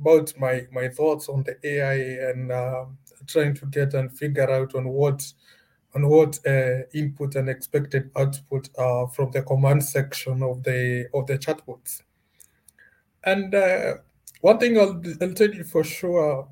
about 0.00 0.32
my 0.38 0.66
my 0.72 0.88
thoughts 0.88 1.28
on 1.28 1.44
the 1.44 1.56
AI 1.64 2.30
and 2.30 2.52
uh, 2.52 2.86
trying 3.26 3.54
to 3.56 3.66
get 3.66 3.94
and 3.94 4.16
figure 4.16 4.50
out 4.50 4.74
on 4.74 4.88
what 4.88 5.32
on 5.94 6.08
what 6.08 6.38
uh, 6.46 6.82
input 6.94 7.36
and 7.36 7.48
expected 7.50 8.10
output 8.16 8.68
uh, 8.78 9.06
from 9.08 9.30
the 9.32 9.42
command 9.42 9.84
section 9.84 10.42
of 10.42 10.62
the 10.64 11.08
of 11.14 11.26
the 11.26 11.38
chatbots. 11.38 12.02
And 13.24 13.54
uh, 13.54 13.94
one 14.40 14.58
thing 14.58 14.78
I'll, 14.78 15.02
I'll 15.20 15.34
tell 15.34 15.50
you 15.52 15.64
for 15.64 15.84
sure, 15.84 16.48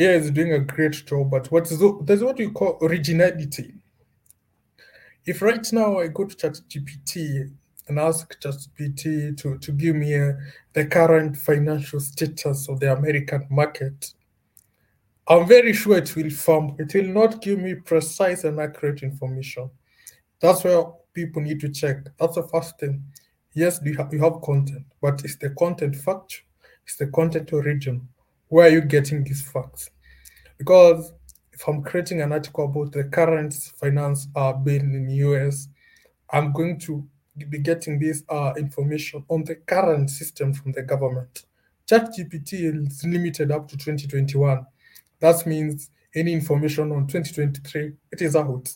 AI 0.00 0.12
is 0.14 0.32
doing 0.32 0.52
a 0.52 0.60
great 0.60 1.06
job. 1.06 1.30
But 1.30 1.52
what 1.52 1.70
is 1.72 1.82
there's 2.04 2.24
what 2.24 2.38
you 2.40 2.52
call 2.52 2.78
originality. 2.82 3.75
If 5.26 5.42
right 5.42 5.72
now 5.72 5.98
I 5.98 6.06
go 6.06 6.24
to 6.24 6.36
ChatGPT 6.36 7.50
and 7.88 7.98
ask 7.98 8.40
ChatGPT 8.40 9.36
to, 9.38 9.58
to 9.58 9.72
give 9.72 9.96
me 9.96 10.14
uh, 10.14 10.32
the 10.72 10.86
current 10.86 11.36
financial 11.36 11.98
status 11.98 12.68
of 12.68 12.78
the 12.78 12.92
American 12.92 13.46
market, 13.50 14.14
I'm 15.28 15.46
very 15.48 15.72
sure 15.72 15.98
it 15.98 16.14
will 16.14 16.30
farm. 16.30 16.76
It 16.78 16.94
will 16.94 17.12
not 17.12 17.42
give 17.42 17.58
me 17.58 17.74
precise 17.74 18.44
and 18.44 18.60
accurate 18.60 19.02
information. 19.02 19.68
That's 20.40 20.62
where 20.62 20.84
people 21.12 21.42
need 21.42 21.58
to 21.60 21.70
check. 21.70 22.04
That's 22.18 22.36
the 22.36 22.44
first 22.44 22.78
thing. 22.78 23.02
Yes, 23.52 23.80
you 23.84 23.96
have, 23.96 24.12
you 24.12 24.22
have 24.22 24.40
content, 24.42 24.84
but 25.00 25.24
is 25.24 25.38
the 25.38 25.50
content 25.50 25.96
factual? 25.96 26.46
Is 26.86 26.96
the 26.96 27.08
content 27.08 27.52
origin? 27.52 28.06
Where 28.48 28.66
are 28.66 28.70
you 28.70 28.82
getting 28.82 29.24
these 29.24 29.42
facts? 29.42 29.90
Because 30.56 31.12
I'm 31.66 31.82
creating 31.82 32.20
an 32.22 32.32
article 32.32 32.64
about 32.64 32.92
the 32.92 33.04
current 33.04 33.54
finance 33.54 34.28
uh, 34.36 34.52
bill 34.52 34.80
in 34.80 35.06
the 35.06 35.14
US, 35.26 35.68
I'm 36.30 36.52
going 36.52 36.78
to 36.80 37.06
be 37.48 37.58
getting 37.58 37.98
this 37.98 38.22
uh, 38.28 38.52
information 38.56 39.24
on 39.28 39.44
the 39.44 39.56
current 39.56 40.10
system 40.10 40.52
from 40.52 40.72
the 40.72 40.82
government. 40.82 41.44
ChatGPT 41.88 42.88
is 42.88 43.04
limited 43.04 43.50
up 43.52 43.68
to 43.68 43.76
2021. 43.76 44.66
That 45.20 45.46
means 45.46 45.90
any 46.14 46.32
information 46.32 46.90
on 46.92 47.06
2023, 47.06 47.92
it 48.12 48.22
is 48.22 48.34
out. 48.34 48.68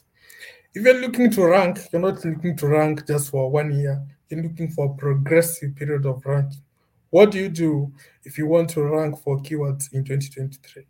If 0.75 0.85
you're 0.85 1.01
looking 1.01 1.31
to 1.33 1.47
rank, 1.47 1.81
you're 1.93 2.03
not 2.03 2.25
looking 2.25 2.57
to 2.59 2.69
rank 2.69 3.07
just 3.07 3.31
for 3.31 3.51
one 3.51 3.73
year. 3.73 4.01
You're 4.29 4.43
looking 4.43 4.71
for 4.71 4.87
a 4.87 4.95
progressive 4.95 5.75
period 5.75 6.07
of 6.07 6.25
ranking. 6.25 6.63
What 7.11 7.33
do 7.33 7.39
you 7.39 7.49
do 7.49 7.93
if 8.23 8.39
you 8.39 8.47
want 8.47 8.71
to 8.71 8.85
rank 8.85 9.19
for 9.19 9.39
keywords 9.39 9.93
in 9.93 10.05
2023? 10.05 10.87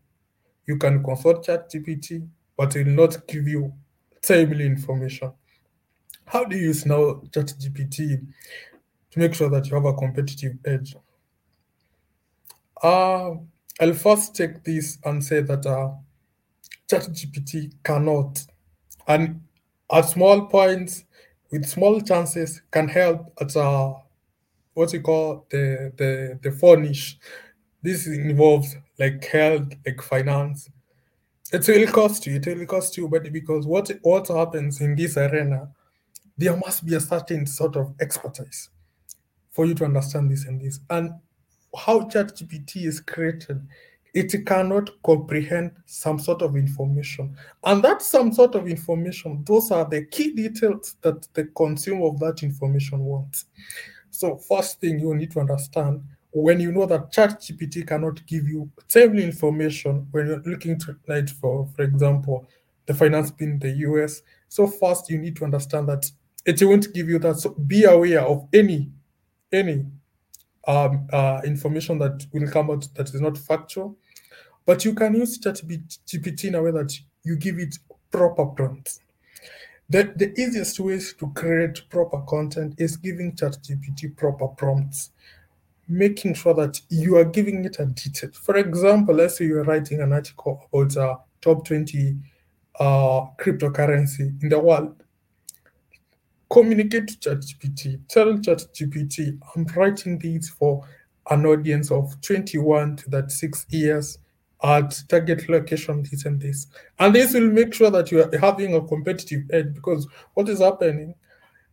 You 0.70 0.76
can 0.76 1.02
consult 1.02 1.44
ChatGPT, 1.44 2.28
but 2.56 2.76
it 2.76 2.86
will 2.86 2.94
not 2.94 3.26
give 3.26 3.48
you 3.48 3.72
timely 4.22 4.64
information. 4.64 5.32
How 6.26 6.44
do 6.44 6.56
you 6.56 6.68
use 6.68 6.86
now 6.86 7.22
ChatGPT 7.32 8.24
to 9.10 9.18
make 9.18 9.34
sure 9.34 9.50
that 9.50 9.66
you 9.66 9.74
have 9.74 9.84
a 9.84 9.94
competitive 9.94 10.52
edge? 10.64 10.94
Uh, 12.80 13.32
I'll 13.80 13.94
first 13.94 14.36
take 14.36 14.62
this 14.62 14.98
and 15.04 15.24
say 15.24 15.40
that 15.40 15.66
uh, 15.66 15.90
ChatGPT 16.88 17.72
cannot, 17.82 18.46
and 19.08 19.40
at 19.92 20.02
small 20.02 20.46
points 20.46 21.02
with 21.50 21.66
small 21.66 22.00
chances, 22.00 22.62
can 22.70 22.86
help 22.86 23.32
at 23.40 23.56
uh, 23.56 23.94
what 24.74 24.92
you 24.92 25.00
call 25.00 25.46
the 25.50 25.92
the 25.96 26.38
the 26.44 26.52
four 26.52 26.76
niche. 26.76 27.18
This 27.82 28.06
involves 28.06 28.76
like 29.00 29.24
health, 29.24 29.72
like 29.84 30.00
finance. 30.02 30.70
It 31.52 31.66
will 31.66 31.88
cost 31.88 32.26
you. 32.26 32.36
It 32.36 32.46
will 32.46 32.66
cost 32.66 32.96
you, 32.96 33.08
but 33.08 33.32
because 33.32 33.66
what 33.66 33.90
what 34.02 34.28
happens 34.28 34.80
in 34.80 34.94
this 34.94 35.16
arena 35.16 35.68
there 36.40 36.56
must 36.56 36.86
be 36.86 36.94
a 36.94 37.00
certain 37.00 37.44
sort 37.44 37.76
of 37.76 37.92
expertise 38.00 38.70
for 39.50 39.66
you 39.66 39.74
to 39.74 39.84
understand 39.84 40.30
this 40.30 40.46
and 40.46 40.58
this. 40.58 40.80
And 40.88 41.12
how 41.76 42.00
ChatGPT 42.00 42.86
is 42.86 42.98
created, 42.98 43.60
it 44.14 44.46
cannot 44.46 44.90
comprehend 45.02 45.72
some 45.84 46.18
sort 46.18 46.40
of 46.40 46.56
information. 46.56 47.36
And 47.62 47.84
that 47.84 48.00
some 48.00 48.32
sort 48.32 48.54
of 48.54 48.66
information, 48.66 49.44
those 49.44 49.70
are 49.70 49.84
the 49.84 50.06
key 50.06 50.32
details 50.32 50.96
that 51.02 51.28
the 51.34 51.44
consumer 51.44 52.06
of 52.06 52.18
that 52.20 52.42
information 52.42 53.00
wants. 53.00 53.44
So, 54.10 54.38
first 54.38 54.80
thing 54.80 54.98
you 54.98 55.14
need 55.14 55.32
to 55.32 55.40
understand 55.40 56.02
when 56.32 56.60
you 56.60 56.72
know 56.72 56.86
that 56.86 57.12
ChatGPT 57.12 57.86
cannot 57.86 58.24
give 58.26 58.46
you 58.46 58.70
timely 58.88 59.24
information 59.24 60.06
when 60.10 60.28
you're 60.28 60.42
looking 60.42 60.78
to 60.80 60.96
like 61.08 61.28
for, 61.28 61.68
for 61.74 61.82
example, 61.82 62.46
the 62.86 62.94
finance 62.94 63.32
in 63.38 63.58
the 63.58 63.70
US. 63.70 64.22
So 64.48 64.66
first 64.66 65.10
you 65.10 65.18
need 65.18 65.36
to 65.36 65.44
understand 65.44 65.88
that 65.88 66.10
it 66.46 66.62
won't 66.62 66.92
give 66.92 67.08
you 67.08 67.18
that. 67.20 67.38
So 67.38 67.50
be 67.50 67.84
aware 67.84 68.22
of 68.22 68.48
any 68.52 68.90
any 69.52 69.86
um, 70.66 71.08
uh, 71.12 71.40
information 71.44 71.98
that 71.98 72.26
will 72.32 72.48
come 72.50 72.70
out 72.70 72.86
that 72.94 73.08
is 73.08 73.20
not 73.20 73.36
factual. 73.36 73.96
But 74.66 74.84
you 74.84 74.94
can 74.94 75.14
use 75.14 75.38
ChatGPT 75.38 76.44
in 76.44 76.54
a 76.54 76.62
way 76.62 76.70
that 76.70 76.96
you 77.24 77.36
give 77.36 77.58
it 77.58 77.76
proper 78.10 78.46
prompts. 78.46 79.00
The, 79.88 80.12
the 80.14 80.32
easiest 80.40 80.78
ways 80.78 81.14
to 81.14 81.32
create 81.32 81.82
proper 81.90 82.20
content 82.20 82.74
is 82.78 82.96
giving 82.96 83.32
ChatGPT 83.32 84.16
proper 84.16 84.46
prompts 84.46 85.10
making 85.90 86.34
sure 86.34 86.54
that 86.54 86.80
you 86.88 87.16
are 87.16 87.24
giving 87.24 87.64
it 87.64 87.78
a 87.80 87.86
detail. 87.86 88.30
For 88.32 88.56
example, 88.56 89.14
let's 89.14 89.38
say 89.38 89.46
you're 89.46 89.64
writing 89.64 90.00
an 90.00 90.12
article 90.12 90.68
about 90.72 90.96
uh, 90.96 91.16
top 91.40 91.66
20 91.66 92.16
uh, 92.78 93.26
cryptocurrency 93.38 94.40
in 94.42 94.48
the 94.48 94.58
world. 94.58 95.02
Communicate 96.48 97.08
to 97.08 97.30
ChatGPT. 97.30 98.00
Tell 98.08 98.34
ChatGPT, 98.34 99.38
I'm 99.54 99.64
writing 99.76 100.18
these 100.18 100.48
for 100.50 100.86
an 101.30 101.44
audience 101.46 101.90
of 101.90 102.20
21 102.22 102.96
to 102.96 103.10
that 103.10 103.30
six 103.30 103.66
years 103.68 104.18
at 104.62 105.02
target 105.08 105.48
location, 105.48 106.04
this 106.10 106.24
and 106.24 106.40
this. 106.40 106.66
And 106.98 107.14
this 107.14 107.34
will 107.34 107.50
make 107.50 107.74
sure 107.74 107.90
that 107.90 108.10
you 108.10 108.22
are 108.22 108.38
having 108.38 108.74
a 108.74 108.86
competitive 108.86 109.42
edge 109.52 109.74
because 109.74 110.06
what 110.34 110.48
is 110.48 110.60
happening 110.60 111.14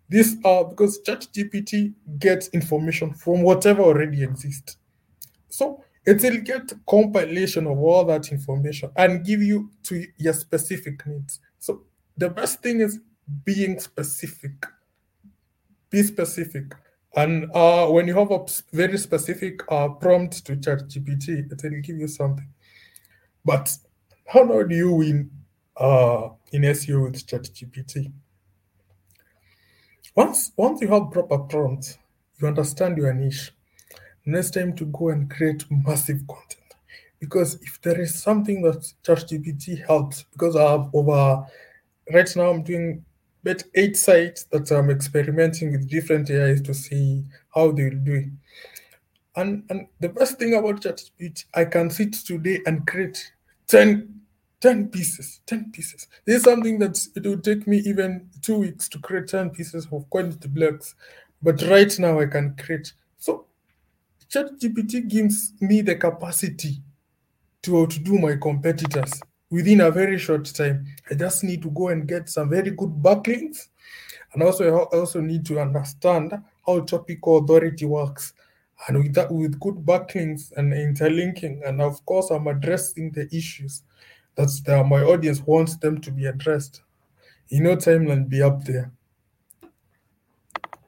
these 0.09 0.37
are 0.43 0.65
because 0.65 0.99
ChatGPT 1.01 1.93
gets 2.19 2.47
information 2.49 3.13
from 3.13 3.41
whatever 3.41 3.81
already 3.81 4.23
exists. 4.23 4.77
So 5.49 5.83
it 6.05 6.21
will 6.21 6.39
get 6.39 6.71
compilation 6.87 7.67
of 7.67 7.77
all 7.79 8.05
that 8.05 8.31
information 8.31 8.89
and 8.95 9.25
give 9.25 9.41
you 9.41 9.69
to 9.83 10.05
your 10.17 10.33
specific 10.33 11.05
needs. 11.05 11.39
So 11.59 11.83
the 12.15 12.29
best 12.29 12.61
thing 12.61 12.79
is 12.79 12.99
being 13.43 13.79
specific. 13.79 14.65
Be 15.89 16.03
specific. 16.03 16.73
And 17.15 17.49
uh, 17.53 17.87
when 17.87 18.07
you 18.07 18.15
have 18.15 18.31
a 18.31 18.45
very 18.71 18.97
specific 18.97 19.61
uh, 19.69 19.89
prompt 19.89 20.45
to 20.45 20.55
ChatGPT, 20.55 21.51
it 21.51 21.61
will 21.63 21.81
give 21.81 21.97
you 21.97 22.07
something. 22.07 22.47
But 23.43 23.71
how 24.27 24.43
do 24.63 24.75
you 24.75 24.93
win 24.93 25.31
uh, 25.75 26.29
in 26.51 26.61
SEO 26.61 27.03
with 27.03 27.25
ChatGPT? 27.25 28.11
Once 30.17 30.51
once 30.57 30.81
you 30.81 30.87
have 30.87 31.11
proper 31.11 31.37
prompts, 31.37 31.99
you 32.41 32.47
understand 32.47 32.97
your 32.97 33.13
niche. 33.13 33.51
Next 34.25 34.55
time 34.55 34.75
to 34.77 34.85
go 34.85 35.09
and 35.09 35.29
create 35.29 35.63
massive 35.69 36.25
content. 36.27 36.73
Because 37.19 37.61
if 37.61 37.79
there 37.83 38.01
is 38.01 38.19
something 38.19 38.63
that 38.63 38.91
ChatGPT 39.03 39.85
helps, 39.85 40.25
because 40.33 40.55
I 40.55 40.71
have 40.71 40.89
over 40.91 41.45
right 42.11 42.35
now 42.35 42.49
I'm 42.49 42.63
doing 42.63 43.05
about 43.43 43.61
eight 43.75 43.95
sites 43.95 44.45
that 44.45 44.71
I'm 44.71 44.89
experimenting 44.89 45.71
with 45.71 45.87
different 45.87 46.31
AIs 46.31 46.61
to 46.63 46.73
see 46.73 47.23
how 47.53 47.71
they 47.71 47.83
will 47.83 48.03
do 48.03 48.15
it. 48.15 48.29
And 49.35 49.65
and 49.69 49.85
the 49.99 50.09
best 50.09 50.39
thing 50.39 50.55
about 50.55 50.81
ChatGPT, 50.81 51.45
I 51.53 51.65
can 51.65 51.91
sit 51.91 52.13
today 52.13 52.61
and 52.65 52.87
create 52.87 53.33
10 53.67 54.19
10 54.67 54.89
pieces 54.89 55.39
10 55.45 55.71
pieces 55.71 56.07
this 56.25 56.37
is 56.37 56.43
something 56.43 56.77
that 56.77 56.97
it 57.15 57.25
would 57.25 57.41
take 57.41 57.65
me 57.67 57.77
even 57.85 58.29
two 58.41 58.57
weeks 58.57 58.89
to 58.89 58.99
create 58.99 59.27
10 59.27 59.51
pieces 59.51 59.87
of 59.93 60.09
quantity 60.09 60.49
blocks 60.49 60.95
but 61.41 61.61
right 61.63 61.97
now 61.99 62.19
i 62.19 62.25
can 62.25 62.53
create 62.55 62.91
so 63.17 63.45
ChatGPT 64.29 65.07
gives 65.07 65.53
me 65.61 65.79
the 65.79 65.95
capacity 65.95 66.81
to 67.61 67.77
outdo 67.77 68.17
my 68.17 68.35
competitors 68.35 69.21
within 69.49 69.79
a 69.79 69.89
very 69.89 70.17
short 70.17 70.43
time. 70.53 70.85
I 71.09 71.13
just 71.13 71.45
need 71.45 71.61
to 71.61 71.69
go 71.69 71.87
and 71.87 72.05
get 72.05 72.27
some 72.27 72.49
very 72.49 72.71
good 72.71 72.89
backlinks. 73.01 73.69
And 74.33 74.43
also, 74.43 74.65
I 74.67 74.97
also 74.97 75.21
need 75.21 75.45
to 75.45 75.61
understand 75.61 76.33
how 76.65 76.81
topical 76.81 77.37
authority 77.37 77.85
works. 77.85 78.33
And 78.87 78.97
with 78.97 79.13
that, 79.13 79.31
with 79.31 79.57
good 79.61 79.75
backlinks 79.75 80.51
and 80.57 80.73
interlinking, 80.73 81.61
and 81.65 81.81
of 81.81 82.05
course, 82.05 82.29
I'm 82.29 82.47
addressing 82.47 83.11
the 83.11 83.33
issues 83.33 83.83
that's 84.37 84.61
my 84.67 85.01
audience 85.01 85.41
wants 85.41 85.75
them 85.77 85.99
to 86.01 86.11
be 86.11 86.27
addressed. 86.27 86.81
In 87.49 87.63
no 87.63 87.75
time 87.75 88.09
and 88.11 88.29
be 88.29 88.41
up 88.41 88.63
there. 88.63 88.91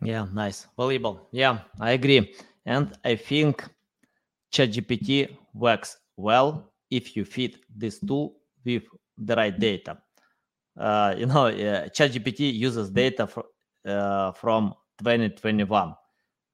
Yeah, 0.02 0.28
nice. 0.34 0.68
Valuable. 0.78 1.28
Yeah, 1.32 1.60
I 1.80 1.92
agree. 1.92 2.36
And 2.66 2.98
I 3.04 3.16
think 3.16 3.64
ChatGPT 4.54 5.36
works 5.54 5.98
well 6.16 6.72
if 6.92 7.16
you 7.16 7.26
feed 7.26 7.60
this 7.76 8.00
tool 8.00 8.36
with 8.66 8.84
the 9.18 9.36
right 9.36 9.58
data. 9.58 9.98
Uh, 10.78 11.16
you 11.18 11.26
know, 11.26 11.48
uh, 11.48 11.90
ChatGPT 11.90 12.54
uses 12.54 12.90
data 12.90 13.28
for, 13.28 13.46
uh, 13.86 14.32
from 14.34 14.74
2021. 15.00 15.96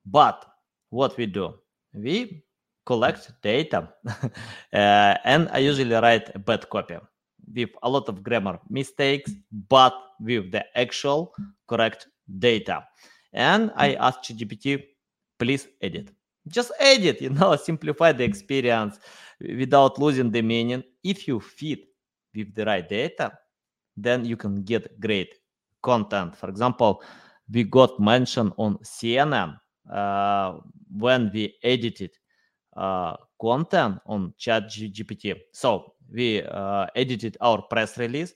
But 0.06 0.46
what 0.90 1.18
we 1.18 1.26
do, 1.26 1.54
we 1.94 2.45
collect 2.86 3.32
data 3.42 3.90
uh, 4.08 5.16
and 5.24 5.50
I 5.52 5.60
usually 5.60 5.94
write 5.96 6.36
a 6.36 6.40
bad 6.40 6.70
copy 6.70 6.98
with 7.54 7.70
a 7.84 7.90
lot 7.90 8.10
of 8.10 8.24
grammar 8.24 8.60
mistakes, 8.70 9.32
but 9.70 9.94
with 10.20 10.52
the 10.52 10.66
actual 10.78 11.34
correct 11.68 12.08
data. 12.40 12.86
And 13.34 13.72
I 13.76 13.94
ask 13.96 14.22
ChatGPT, 14.22 14.84
please 15.38 15.68
edit. 15.82 16.12
Just 16.48 16.72
edit, 16.80 17.22
you 17.26 17.30
know, 17.30 17.56
simplify 17.56 18.12
the 18.12 18.24
experience 18.24 19.00
without 19.40 20.00
losing 20.00 20.32
the 20.32 20.42
meaning. 20.42 20.84
If 21.04 21.28
you 21.28 21.40
feed 21.40 21.86
with 22.34 22.56
the 22.56 22.66
right 22.66 22.88
data, 22.88 23.38
then 23.98 24.26
you 24.26 24.38
can 24.38 24.64
get 24.64 25.00
great 25.00 25.36
content. 25.82 26.36
For 26.36 26.50
example, 26.50 27.02
we 27.52 27.64
got 27.64 28.00
mentioned 28.00 28.54
on 28.58 28.78
CNN 28.80 29.58
uh, 29.92 30.54
when 30.92 31.32
we 31.34 31.56
edited 31.64 32.12
uh, 32.76 33.16
content 33.40 34.00
on 34.06 34.34
ChatGPT. 34.40 35.36
So 35.52 35.94
we 36.12 36.42
uh, 36.44 36.88
edited 36.96 37.38
our 37.42 37.62
press 37.62 37.98
release, 37.98 38.34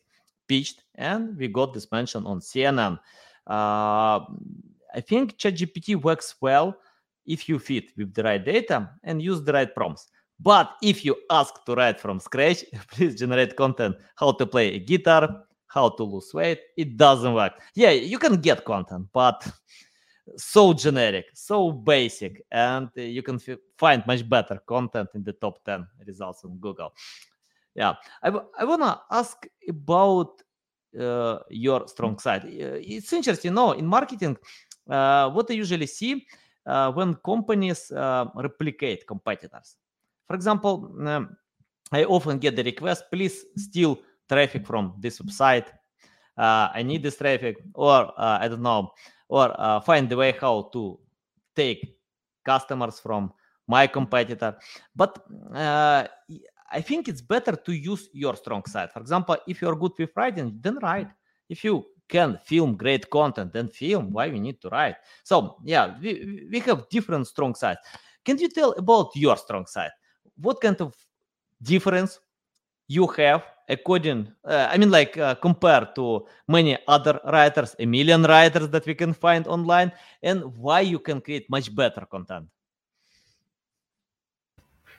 pitched, 0.48 0.84
and 0.96 1.38
we 1.38 1.48
got 1.48 1.74
this 1.74 1.92
mention 1.92 2.26
on 2.26 2.40
CNN. 2.40 3.00
Uh, 3.48 4.20
I 4.94 5.02
think 5.02 5.38
ChatGPT 5.38 6.02
works 6.02 6.36
well 6.42 6.76
if 7.26 7.48
you 7.48 7.60
fit 7.60 7.92
with 7.98 8.14
the 8.14 8.24
right 8.24 8.44
data 8.44 8.90
and 9.04 9.22
use 9.22 9.44
the 9.44 9.54
right 9.54 9.74
prompts. 9.74 10.08
But 10.40 10.72
if 10.82 11.04
you 11.04 11.16
ask 11.30 11.54
to 11.66 11.76
write 11.76 12.00
from 12.00 12.20
scratch, 12.20 12.64
please 12.92 13.16
generate 13.16 13.56
content 13.56 13.98
how 14.16 14.32
to 14.34 14.46
play 14.46 14.76
a 14.76 14.80
guitar, 14.80 15.44
how 15.68 15.90
to 15.90 16.04
lose 16.04 16.34
weight. 16.34 16.60
It 16.78 16.98
doesn't 16.98 17.34
work. 17.34 17.54
Yeah, 17.76 17.92
you 17.92 18.18
can 18.18 18.42
get 18.42 18.66
content, 18.66 19.08
but 19.14 19.46
so 20.38 20.74
generic, 20.74 21.26
so 21.34 21.72
basic, 21.72 22.44
and 22.52 22.90
you 22.96 23.24
can 23.24 23.40
find 23.78 24.06
much 24.06 24.28
better 24.28 24.60
content 24.66 25.10
in 25.16 25.24
the 25.24 25.34
top 25.34 25.64
10 25.66 25.88
results 26.06 26.44
on 26.44 26.58
Google. 26.58 26.94
Yeah, 27.76 27.94
I, 28.24 28.32
I 28.58 28.64
want 28.66 28.82
to 28.82 29.00
ask 29.12 29.46
about 29.68 30.42
uh, 31.00 31.40
your 31.50 31.88
strong 31.88 32.20
side. 32.20 32.44
It's 32.46 33.14
interesting, 33.14 33.54
no, 33.54 33.74
in 33.74 33.86
marketing, 33.86 34.38
uh, 34.90 35.30
what 35.30 35.50
I 35.50 35.54
usually 35.54 35.86
see 35.86 36.26
uh, 36.66 36.92
when 36.92 37.16
companies 37.16 37.92
uh, 37.92 38.26
replicate 38.36 39.06
competitors. 39.08 39.76
For 40.28 40.36
example, 40.36 40.94
um, 41.06 41.36
I 41.92 42.04
often 42.04 42.38
get 42.38 42.56
the 42.56 42.64
request, 42.64 43.06
please 43.12 43.46
steal 43.56 44.00
traffic 44.28 44.66
from 44.66 44.94
this 45.00 45.20
website. 45.20 45.68
Uh, 46.38 46.70
I 46.74 46.84
need 46.84 47.04
this 47.04 47.18
traffic, 47.18 47.58
or 47.74 48.14
uh, 48.18 48.38
I 48.42 48.48
don't 48.48 48.62
know, 48.62 48.92
or 49.30 49.56
uh, 49.58 49.80
find 49.80 50.10
the 50.10 50.18
way 50.18 50.36
how 50.42 50.70
to 50.74 51.00
take 51.56 51.98
customers 52.44 53.00
from 53.00 53.32
my 53.68 53.88
competitor. 53.88 54.58
But 54.96 55.24
uh, 55.54 56.08
i 56.72 56.82
think 56.82 57.08
it's 57.08 57.22
better 57.22 57.56
to 57.56 57.72
use 57.72 58.10
your 58.14 58.36
strong 58.36 58.64
side. 58.66 58.92
For 58.92 59.00
example 59.00 59.38
if 59.48 59.62
you're 59.62 59.76
good 59.76 59.94
with 59.98 60.10
writing 60.16 60.58
then 60.62 60.78
write. 60.82 61.08
If 61.48 61.64
you 61.64 61.86
can 62.08 62.40
film 62.46 62.76
great 62.76 63.10
content 63.10 63.54
then 63.54 63.70
film. 63.70 64.12
Why 64.12 64.30
we 64.30 64.40
need 64.40 64.60
to 64.62 64.70
write? 64.70 64.96
So 65.24 65.58
yeah 65.64 65.96
we, 66.02 66.48
we 66.52 66.60
have 66.62 66.90
different 66.90 67.28
strong 67.28 67.56
sides. 67.56 67.80
Can 68.26 68.38
you 68.38 68.50
tell 68.50 68.72
about 68.74 69.16
your 69.16 69.38
strong 69.38 69.66
side? 69.66 69.92
What 70.36 70.62
kind 70.62 70.80
of 70.82 70.96
difference 71.62 72.20
you 72.88 73.08
have 73.08 73.44
according, 73.70 74.32
uh, 74.44 74.68
I 74.70 74.78
mean, 74.78 74.92
like 74.92 75.18
uh, 75.18 75.36
compared 75.36 75.96
to 75.96 76.26
many 76.48 76.78
other 76.88 77.20
writers, 77.26 77.76
a 77.80 77.86
million 77.86 78.24
writers 78.24 78.70
that 78.70 78.86
we 78.86 78.96
can 78.96 79.14
find 79.14 79.48
online, 79.48 79.92
and 80.22 80.44
why 80.58 80.82
you 80.82 81.00
can 81.00 81.22
create 81.22 81.50
much 81.50 81.74
better 81.74 82.06
content? 82.10 82.48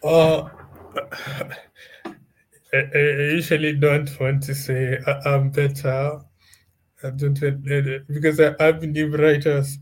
Uh, 0.02 0.48
I, 2.72 2.78
I 2.94 2.98
usually 3.35 3.74
don't 3.74 4.09
want 4.20 4.42
to 4.44 4.54
say 4.54 4.98
I'm 5.26 5.50
better. 5.50 6.20
I 7.02 7.11
don't 7.11 7.35
because 8.06 8.40
I, 8.40 8.54
I 8.61 8.72
believe 8.72 9.14
writers. 9.14 9.78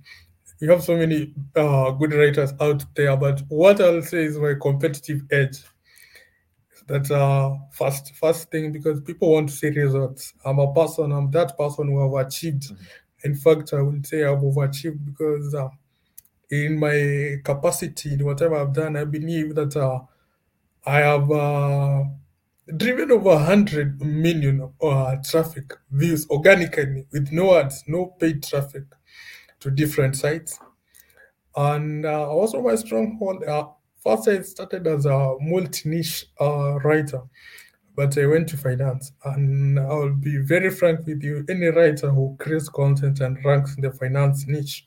We 0.61 0.67
have 0.69 0.83
so 0.83 0.97
many 0.97 1.35
uh, 1.55 1.93
good 1.93 2.13
writers 2.15 2.53
out 2.61 2.85
there, 2.97 3.17
but 3.17 3.43
what 3.49 3.81
I'll 3.81 4.03
say 4.03 4.25
is 4.25 4.39
my 4.39 4.55
competitive 4.61 5.23
edge. 5.31 5.59
That's 6.89 7.11
uh 7.11 7.55
first 7.71 8.15
first 8.17 8.51
thing 8.51 8.73
because 8.73 9.01
people 9.03 9.33
want 9.33 9.49
to 9.51 9.55
see 9.55 9.69
results. 9.69 10.33
I'm 10.45 10.59
a 10.59 10.73
person. 10.73 11.13
I'm 11.13 11.31
that 11.33 11.57
person 11.59 11.89
who 11.89 12.01
have 12.03 12.27
achieved. 12.27 12.65
Mm-hmm. 12.65 12.85
In 13.25 13.35
fact, 13.35 13.75
I 13.75 13.83
would 13.83 14.07
say 14.07 14.25
I've 14.25 14.39
overachieved 14.39 15.05
because 15.05 15.55
uh, 15.55 15.69
in 16.51 16.79
my 16.79 17.37
capacity, 17.45 18.15
in 18.15 18.25
whatever 18.25 18.57
I've 18.57 18.73
done, 18.75 18.97
I 18.97 19.05
believe 19.05 19.55
that 19.57 19.77
uh, 19.77 20.01
I 20.87 20.99
have 21.01 21.31
uh, 21.31 22.05
driven 22.77 23.13
over 23.13 23.31
100 23.31 24.03
million 24.03 24.73
uh, 24.83 25.17
traffic 25.25 25.75
views 25.91 26.29
organically 26.31 27.07
with 27.13 27.33
no 27.33 27.57
ads, 27.57 27.85
no 27.89 28.07
paid 28.21 28.43
traffic 28.43 28.85
to 29.61 29.71
different 29.71 30.17
sites. 30.17 30.59
And 31.57 32.05
uh, 32.07 32.29
also 32.29 32.63
my 32.63 32.77
stronghold, 32.77 33.45
uh, 33.45 33.69
first 34.17 34.29
I 34.29 34.41
started 34.43 34.87
as 34.87 35.05
a 35.05 35.37
multi-niche 35.41 36.27
uh, 36.41 36.79
writer, 36.81 37.23
but 37.95 38.17
I 38.17 38.27
went 38.27 38.49
to 38.51 38.57
finance. 38.57 39.13
And 39.25 39.79
I'll 39.79 40.15
be 40.15 40.39
very 40.39 40.71
frank 40.71 41.07
with 41.07 41.23
you, 41.23 41.45
any 41.49 41.67
writer 41.67 42.11
who 42.11 42.37
creates 42.39 42.69
content 42.69 43.21
and 43.21 43.45
ranks 43.45 43.77
in 43.77 43.83
the 43.83 43.93
finance 43.93 44.47
niche, 44.47 44.87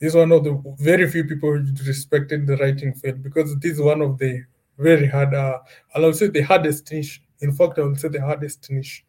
is 0.00 0.14
one 0.14 0.32
of 0.32 0.42
the 0.44 0.60
very 0.78 1.08
few 1.08 1.24
people 1.24 1.52
who 1.52 1.64
respected 1.86 2.46
the 2.46 2.56
writing 2.56 2.92
field 2.94 3.22
because 3.22 3.56
this 3.60 3.72
is 3.72 3.80
one 3.80 4.02
of 4.02 4.18
the 4.18 4.42
very 4.78 5.06
hard. 5.06 5.32
Uh, 5.32 5.58
I 5.94 6.00
will 6.00 6.12
say 6.12 6.28
the 6.28 6.42
hardest 6.42 6.90
niche. 6.92 7.22
In 7.40 7.52
fact, 7.52 7.78
I 7.78 7.82
will 7.82 7.96
say 7.96 8.08
the 8.08 8.20
hardest 8.20 8.68
niche 8.70 9.04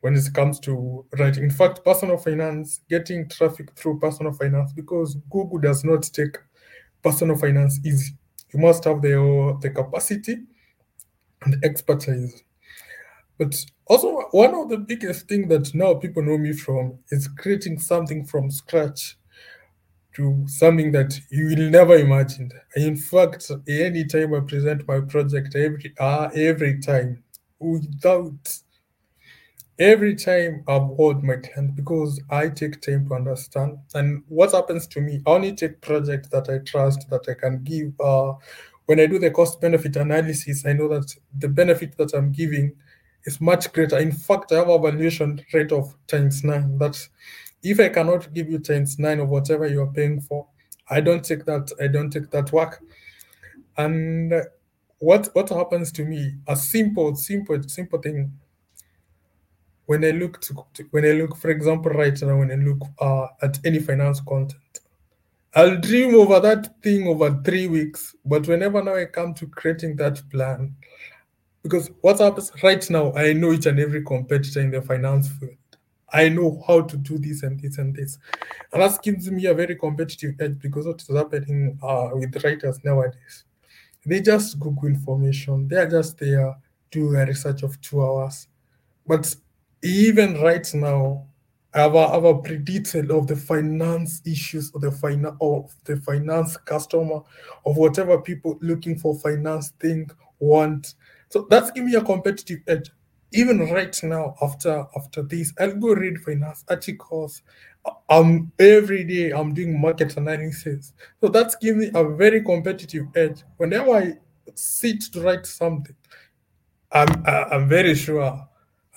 when 0.00 0.14
it 0.14 0.22
comes 0.32 0.60
to 0.60 1.04
writing. 1.18 1.42
In 1.42 1.50
fact, 1.50 1.84
personal 1.84 2.16
finance, 2.18 2.80
getting 2.88 3.28
traffic 3.28 3.72
through 3.76 3.98
personal 3.98 4.32
finance, 4.32 4.72
because 4.72 5.16
Google 5.28 5.58
does 5.58 5.82
not 5.84 6.04
take 6.04 6.38
personal 7.02 7.36
finance 7.36 7.80
easy. 7.84 8.14
You 8.52 8.60
must 8.60 8.84
have 8.84 9.02
the, 9.02 9.58
the 9.60 9.70
capacity 9.70 10.38
and 11.42 11.64
expertise. 11.64 12.42
But 13.38 13.54
also, 13.86 14.22
one 14.32 14.54
of 14.54 14.68
the 14.68 14.78
biggest 14.78 15.28
things 15.28 15.48
that 15.48 15.74
now 15.74 15.94
people 15.94 16.22
know 16.22 16.38
me 16.38 16.52
from 16.52 16.98
is 17.10 17.28
creating 17.28 17.78
something 17.80 18.24
from 18.24 18.50
scratch 18.50 19.16
to 20.14 20.44
something 20.48 20.92
that 20.92 21.18
you 21.30 21.46
will 21.46 21.70
never 21.70 21.96
imagine. 21.96 22.50
In 22.76 22.96
fact, 22.96 23.50
any 23.68 24.04
time 24.04 24.34
I 24.34 24.40
present 24.40 24.86
my 24.88 25.00
project, 25.00 25.54
every 25.54 25.94
uh, 25.98 26.30
every 26.34 26.80
time, 26.80 27.22
without 27.60 28.58
every 29.78 30.14
time 30.16 30.64
I 30.66 30.74
award 30.76 31.22
my 31.22 31.36
client 31.36 31.76
because 31.76 32.20
I 32.30 32.48
take 32.48 32.80
time 32.80 33.08
to 33.08 33.14
understand. 33.14 33.78
And 33.94 34.22
what 34.28 34.52
happens 34.52 34.86
to 34.88 35.00
me, 35.00 35.22
I 35.26 35.30
only 35.30 35.54
take 35.54 35.80
projects 35.80 36.28
that 36.30 36.48
I 36.48 36.58
trust 36.58 37.08
that 37.10 37.28
I 37.28 37.34
can 37.34 37.62
give. 37.62 37.92
Uh, 38.00 38.34
when 38.86 39.00
I 39.00 39.06
do 39.06 39.18
the 39.18 39.30
cost 39.30 39.60
benefit 39.60 39.96
analysis, 39.96 40.64
I 40.66 40.72
know 40.72 40.88
that 40.88 41.14
the 41.38 41.48
benefit 41.48 41.96
that 41.98 42.14
I'm 42.14 42.32
giving 42.32 42.72
is 43.24 43.40
much 43.40 43.72
greater. 43.72 43.98
In 43.98 44.12
fact, 44.12 44.52
I 44.52 44.56
have 44.56 44.68
a 44.68 44.78
valuation 44.78 45.44
rate 45.52 45.72
of 45.72 45.94
times 46.06 46.42
nine. 46.42 46.78
That's 46.78 47.08
if 47.62 47.80
I 47.80 47.88
cannot 47.88 48.32
give 48.32 48.48
you 48.50 48.58
times 48.58 48.98
nine 48.98 49.20
of 49.20 49.28
whatever 49.28 49.66
you 49.66 49.82
are 49.82 49.92
paying 49.92 50.20
for, 50.20 50.46
I 50.88 51.00
don't 51.00 51.24
take 51.24 51.44
that. 51.46 51.70
I 51.80 51.88
don't 51.88 52.10
take 52.10 52.30
that 52.30 52.52
work. 52.52 52.82
And 53.76 54.32
what 54.98 55.28
what 55.34 55.48
happens 55.50 55.92
to 55.92 56.04
me? 56.04 56.34
A 56.46 56.56
simple, 56.56 57.14
simple, 57.16 57.62
simple 57.64 58.00
thing. 58.00 58.32
When 59.88 60.04
I 60.04 60.10
look 60.10 60.38
to, 60.42 60.54
when 60.90 61.06
I 61.06 61.12
look, 61.12 61.34
for 61.34 61.48
example, 61.48 61.90
right 61.90 62.20
now, 62.20 62.36
when 62.36 62.50
I 62.50 62.56
look 62.56 62.82
uh, 63.00 63.28
at 63.40 63.58
any 63.64 63.78
finance 63.78 64.20
content, 64.20 64.80
I'll 65.54 65.78
dream 65.78 66.14
over 66.14 66.40
that 66.40 66.82
thing 66.82 67.08
over 67.08 67.40
three 67.42 67.68
weeks. 67.68 68.14
But 68.22 68.46
whenever 68.46 68.84
now 68.84 68.96
I 68.96 69.06
come 69.06 69.32
to 69.32 69.46
creating 69.46 69.96
that 69.96 70.20
plan, 70.28 70.76
because 71.62 71.90
what 72.02 72.18
happens 72.18 72.52
right 72.62 72.84
now, 72.90 73.14
I 73.14 73.32
know 73.32 73.50
each 73.52 73.64
and 73.64 73.80
every 73.80 74.04
competitor 74.04 74.60
in 74.60 74.70
the 74.70 74.82
finance 74.82 75.28
field. 75.28 75.56
I 76.12 76.28
know 76.28 76.62
how 76.66 76.82
to 76.82 76.96
do 76.98 77.16
this 77.16 77.42
and 77.42 77.58
this 77.58 77.78
and 77.78 77.96
this. 77.96 78.18
And 78.74 78.82
that 78.82 79.02
gives 79.02 79.30
me 79.30 79.46
a 79.46 79.54
very 79.54 79.74
competitive 79.74 80.34
edge 80.38 80.58
because 80.58 80.86
what 80.86 81.00
is 81.00 81.08
happening 81.08 81.78
uh, 81.82 82.10
with 82.12 82.44
writers 82.44 82.78
nowadays. 82.84 83.44
They 84.04 84.20
just 84.20 84.60
Google 84.60 84.90
information. 84.90 85.66
They 85.66 85.76
are 85.76 85.88
just 85.88 86.18
there 86.18 86.54
do 86.90 87.16
a 87.16 87.24
research 87.24 87.62
of 87.62 87.80
two 87.80 88.02
hours. 88.02 88.48
But 89.06 89.34
even 89.82 90.40
right 90.40 90.66
now, 90.74 91.26
our 91.74 91.96
our 91.96 92.42
detail 92.58 93.12
of 93.18 93.26
the 93.26 93.36
finance 93.36 94.22
issues 94.26 94.72
of 94.74 94.80
the 94.80 94.90
finance 94.90 95.36
of 95.40 95.74
the 95.84 95.96
finance 95.98 96.56
customer 96.56 97.20
of 97.66 97.76
whatever 97.76 98.20
people 98.20 98.58
looking 98.62 98.98
for 98.98 99.18
finance 99.18 99.70
thing 99.80 100.10
want. 100.40 100.94
So 101.30 101.46
that's 101.50 101.70
giving 101.70 101.90
me 101.90 101.96
a 101.96 102.02
competitive 102.02 102.60
edge. 102.66 102.90
Even 103.32 103.60
right 103.70 103.94
now 104.02 104.34
after 104.40 104.86
after 104.96 105.22
this 105.22 105.52
i'll 105.60 105.76
go 105.76 105.88
read 105.94 106.18
finance 106.22 106.64
articles. 106.70 107.42
Um 108.08 108.50
every 108.58 109.04
day 109.04 109.30
i'm 109.32 109.52
doing 109.54 109.78
market 109.78 110.16
analysis. 110.16 110.94
So 111.20 111.28
that's 111.28 111.54
giving 111.56 111.80
me 111.80 111.90
a 111.94 112.08
very 112.08 112.42
competitive 112.42 113.06
edge. 113.14 113.42
Whenever 113.58 113.90
i 113.94 114.12
sit 114.54 115.02
to 115.12 115.20
write 115.20 115.46
something 115.46 115.94
i'm 116.92 117.08
i'm 117.26 117.68
very 117.68 117.94
sure 117.94 118.47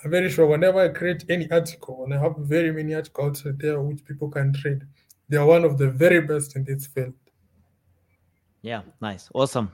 i'm 0.04 0.10
very 0.10 0.30
sure 0.30 0.46
whenever 0.46 0.80
i 0.80 0.88
create 0.88 1.24
any 1.28 1.50
article 1.50 2.04
and 2.04 2.14
i 2.14 2.18
have 2.18 2.36
very 2.38 2.72
many 2.72 2.94
articles 2.94 3.42
there 3.56 3.80
which 3.80 4.04
people 4.04 4.28
can 4.28 4.54
read 4.64 4.82
they 5.28 5.36
are 5.36 5.46
one 5.46 5.64
of 5.64 5.78
the 5.78 5.90
very 5.90 6.20
best 6.20 6.56
in 6.56 6.64
this 6.64 6.86
field 6.86 7.14
yeah 8.62 8.82
nice 9.00 9.28
awesome 9.34 9.70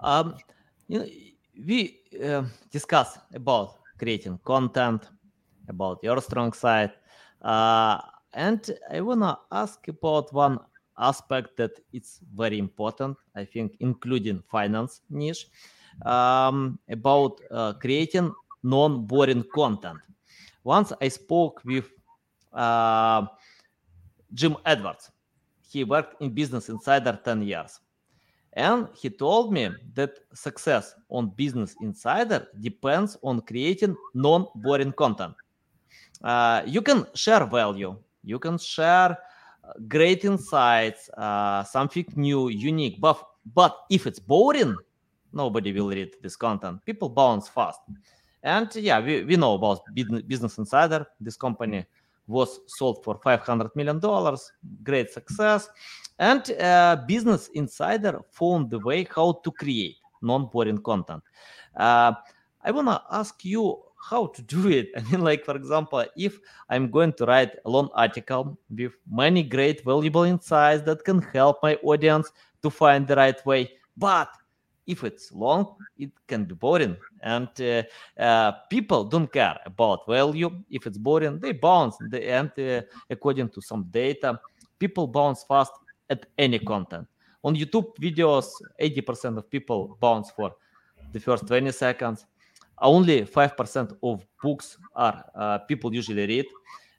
um 0.00 0.34
you 0.88 0.98
know 0.98 1.06
we 1.66 2.00
uh, 2.24 2.44
discuss 2.70 3.18
about 3.34 3.80
creating 3.98 4.38
content, 4.44 5.08
about 5.68 5.98
your 6.02 6.20
strong 6.20 6.52
side. 6.52 6.92
Uh, 7.42 7.98
and 8.32 8.70
I 8.90 9.00
wanna 9.00 9.38
ask 9.52 9.86
about 9.88 10.32
one 10.32 10.58
aspect 10.98 11.56
that 11.56 11.72
it's 11.92 12.20
very 12.34 12.58
important, 12.58 13.16
I 13.34 13.44
think, 13.44 13.76
including 13.80 14.42
finance 14.50 15.02
niche, 15.10 15.46
um, 16.04 16.78
about 16.88 17.40
uh, 17.50 17.72
creating 17.74 18.32
non-boring 18.62 19.44
content. 19.54 19.98
Once 20.64 20.92
I 21.00 21.08
spoke 21.08 21.62
with 21.64 21.90
uh, 22.52 23.26
Jim 24.32 24.56
Edwards. 24.64 25.10
He 25.68 25.84
worked 25.84 26.20
in 26.20 26.30
Business 26.30 26.68
Insider 26.68 27.18
10 27.24 27.42
years. 27.42 27.80
And 28.54 28.88
he 28.94 29.08
told 29.10 29.52
me 29.52 29.70
that 29.94 30.18
success 30.34 30.94
on 31.08 31.28
Business 31.36 31.76
Insider 31.80 32.48
depends 32.60 33.16
on 33.22 33.40
creating 33.42 33.96
non 34.14 34.46
boring 34.56 34.92
content. 34.92 35.34
Uh, 36.22 36.62
you 36.66 36.82
can 36.82 37.06
share 37.14 37.46
value, 37.46 37.96
you 38.24 38.38
can 38.38 38.58
share 38.58 39.16
uh, 39.64 39.72
great 39.88 40.24
insights, 40.24 41.08
uh, 41.10 41.62
something 41.62 42.04
new, 42.16 42.48
unique, 42.48 43.00
but, 43.00 43.24
but 43.54 43.76
if 43.88 44.06
it's 44.06 44.18
boring, 44.18 44.76
nobody 45.32 45.72
will 45.72 45.88
read 45.88 46.10
this 46.20 46.36
content. 46.36 46.84
People 46.84 47.08
bounce 47.08 47.48
fast. 47.48 47.80
And 48.42 48.74
yeah, 48.76 49.00
we, 49.00 49.24
we 49.24 49.36
know 49.36 49.54
about 49.54 49.82
Business 49.94 50.58
Insider, 50.58 51.06
this 51.20 51.36
company 51.36 51.84
was 52.26 52.60
sold 52.66 53.02
for 53.04 53.18
500 53.22 53.74
million 53.74 53.98
dollars. 53.98 54.52
Great 54.82 55.10
success. 55.10 55.68
And 56.18 56.50
uh, 56.52 56.96
business 57.06 57.48
insider 57.54 58.20
found 58.30 58.70
the 58.70 58.78
way 58.78 59.06
how 59.14 59.40
to 59.44 59.50
create 59.50 59.96
non-boring 60.22 60.78
content. 60.82 61.22
Uh, 61.76 62.12
i 62.62 62.70
want 62.70 62.88
to 62.88 63.00
ask 63.10 63.42
you 63.44 63.82
how 64.10 64.26
to 64.26 64.42
do 64.42 64.68
it. 64.68 64.88
I 64.96 65.02
mean 65.10 65.22
like 65.22 65.44
for 65.44 65.56
example 65.56 66.04
if 66.16 66.38
i'm 66.68 66.90
going 66.90 67.12
to 67.14 67.24
write 67.24 67.52
a 67.64 67.70
long 67.70 67.88
article 67.94 68.58
with 68.70 68.92
many 69.10 69.42
great 69.42 69.84
valuable 69.84 70.24
insights 70.24 70.82
that 70.82 71.04
can 71.04 71.22
help 71.22 71.58
my 71.62 71.74
audience 71.76 72.30
to 72.62 72.70
find 72.70 73.06
the 73.06 73.16
right 73.16 73.44
way 73.46 73.70
but 73.96 74.28
if 74.86 75.04
it's 75.04 75.32
long, 75.32 75.76
it 75.98 76.10
can 76.26 76.44
be 76.44 76.54
boring. 76.54 76.96
And 77.22 77.48
uh, 77.60 77.82
uh, 78.20 78.52
people 78.68 79.04
don't 79.04 79.32
care 79.32 79.58
about 79.64 80.06
value. 80.06 80.50
If 80.70 80.86
it's 80.86 80.98
boring, 80.98 81.38
they 81.38 81.52
bounce. 81.52 81.96
And 82.00 82.50
uh, 82.58 82.82
according 83.08 83.50
to 83.50 83.60
some 83.60 83.84
data, 83.90 84.40
people 84.78 85.06
bounce 85.06 85.44
fast 85.44 85.72
at 86.08 86.26
any 86.36 86.58
content. 86.58 87.06
On 87.42 87.54
YouTube 87.54 87.96
videos, 88.00 88.46
80% 88.80 89.38
of 89.38 89.48
people 89.48 89.96
bounce 90.00 90.30
for 90.30 90.54
the 91.12 91.20
first 91.20 91.46
20 91.46 91.72
seconds. 91.72 92.26
only 92.80 93.22
5% 93.22 93.96
of 94.02 94.26
books 94.42 94.78
are 94.94 95.24
uh, 95.34 95.58
people 95.58 95.94
usually 95.94 96.26
read. 96.26 96.46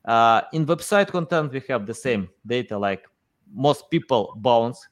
Uh, 0.05 0.41
in 0.53 0.65
website 0.65 1.07
content, 1.07 1.51
we 1.51 1.61
have 1.67 1.85
the 1.85 1.93
same 1.93 2.29
data 2.45 2.77
like 2.77 3.05
most 3.53 3.89
people 3.89 4.33
bounce. 4.37 4.87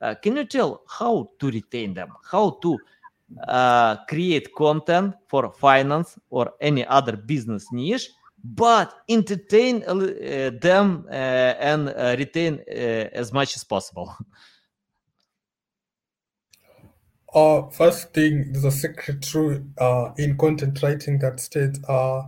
Uh, 0.00 0.14
can 0.14 0.36
you 0.36 0.44
tell 0.44 0.82
how 0.88 1.30
to 1.38 1.50
retain 1.50 1.94
them? 1.94 2.08
How 2.24 2.58
to 2.62 2.78
uh, 3.46 3.96
create 4.06 4.54
content 4.54 5.14
for 5.28 5.52
finance 5.52 6.18
or 6.30 6.52
any 6.60 6.86
other 6.86 7.16
business 7.16 7.70
niche, 7.72 8.10
but 8.42 8.94
entertain 9.08 9.84
uh, 9.86 10.50
them 10.60 11.06
uh, 11.10 11.12
and 11.12 11.88
uh, 11.90 12.16
retain 12.18 12.60
as 12.68 13.32
much 13.32 13.56
as 13.56 13.64
possible? 13.64 14.14
Uh, 17.32 17.68
first 17.68 18.12
thing, 18.12 18.52
there's 18.52 18.64
a 18.64 18.72
secret 18.72 19.22
true 19.22 19.64
uh, 19.78 20.10
in 20.18 20.36
content 20.36 20.82
writing 20.82 21.18
that 21.20 21.38
states 21.38 21.78
uh, 21.88 22.22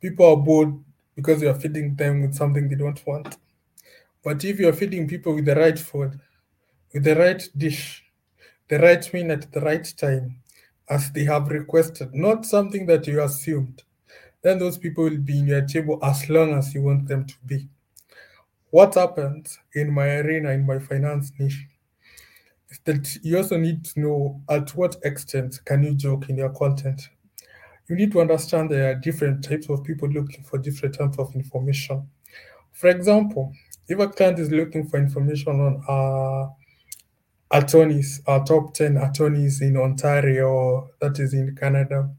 people 0.00 0.26
are 0.26 0.36
bored 0.36 0.78
because 1.16 1.42
you 1.42 1.48
are 1.48 1.58
feeding 1.58 1.96
them 1.96 2.22
with 2.22 2.34
something 2.34 2.68
they 2.68 2.76
don't 2.76 3.04
want. 3.04 3.36
But 4.22 4.44
if 4.44 4.60
you're 4.60 4.72
feeding 4.72 5.08
people 5.08 5.34
with 5.34 5.44
the 5.44 5.56
right 5.56 5.78
food, 5.78 6.20
the 6.92 7.14
right 7.14 7.48
dish, 7.56 8.04
the 8.68 8.78
right 8.78 9.12
meal 9.12 9.32
at 9.32 9.50
the 9.52 9.60
right 9.60 9.92
time, 9.96 10.40
as 10.88 11.10
they 11.12 11.24
have 11.24 11.48
requested, 11.48 12.14
not 12.14 12.46
something 12.46 12.86
that 12.86 13.06
you 13.06 13.22
assumed, 13.22 13.82
then 14.42 14.58
those 14.58 14.78
people 14.78 15.04
will 15.04 15.18
be 15.18 15.38
in 15.38 15.46
your 15.46 15.66
table 15.66 15.98
as 16.02 16.28
long 16.30 16.54
as 16.54 16.74
you 16.74 16.82
want 16.82 17.06
them 17.06 17.26
to 17.26 17.34
be. 17.46 17.68
What 18.70 18.94
happens 18.94 19.58
in 19.74 19.92
my 19.92 20.16
arena, 20.16 20.50
in 20.50 20.66
my 20.66 20.78
finance 20.78 21.32
niche, 21.38 21.66
is 22.70 22.80
that 22.84 23.16
you 23.22 23.38
also 23.38 23.56
need 23.56 23.84
to 23.86 24.00
know 24.00 24.42
at 24.48 24.74
what 24.74 24.96
extent 25.04 25.60
can 25.64 25.82
you 25.82 25.94
joke 25.94 26.28
in 26.28 26.36
your 26.36 26.50
content. 26.50 27.08
You 27.88 27.96
need 27.96 28.12
to 28.12 28.20
understand 28.20 28.70
there 28.70 28.90
are 28.90 28.94
different 28.94 29.42
types 29.42 29.70
of 29.70 29.82
people 29.82 30.08
looking 30.08 30.44
for 30.44 30.58
different 30.58 30.96
types 30.96 31.18
of 31.18 31.34
information. 31.34 32.06
For 32.72 32.88
example, 32.88 33.52
if 33.88 33.98
a 33.98 34.08
client 34.08 34.38
is 34.38 34.50
looking 34.50 34.86
for 34.86 34.98
information 34.98 35.58
on 35.60 35.82
uh, 35.88 36.52
attorneys, 37.50 38.20
our 38.26 38.44
top 38.44 38.74
10 38.74 38.96
attorneys 38.96 39.60
in 39.60 39.76
Ontario, 39.76 40.90
that 41.00 41.18
is 41.18 41.34
in 41.34 41.56
Canada, 41.56 42.10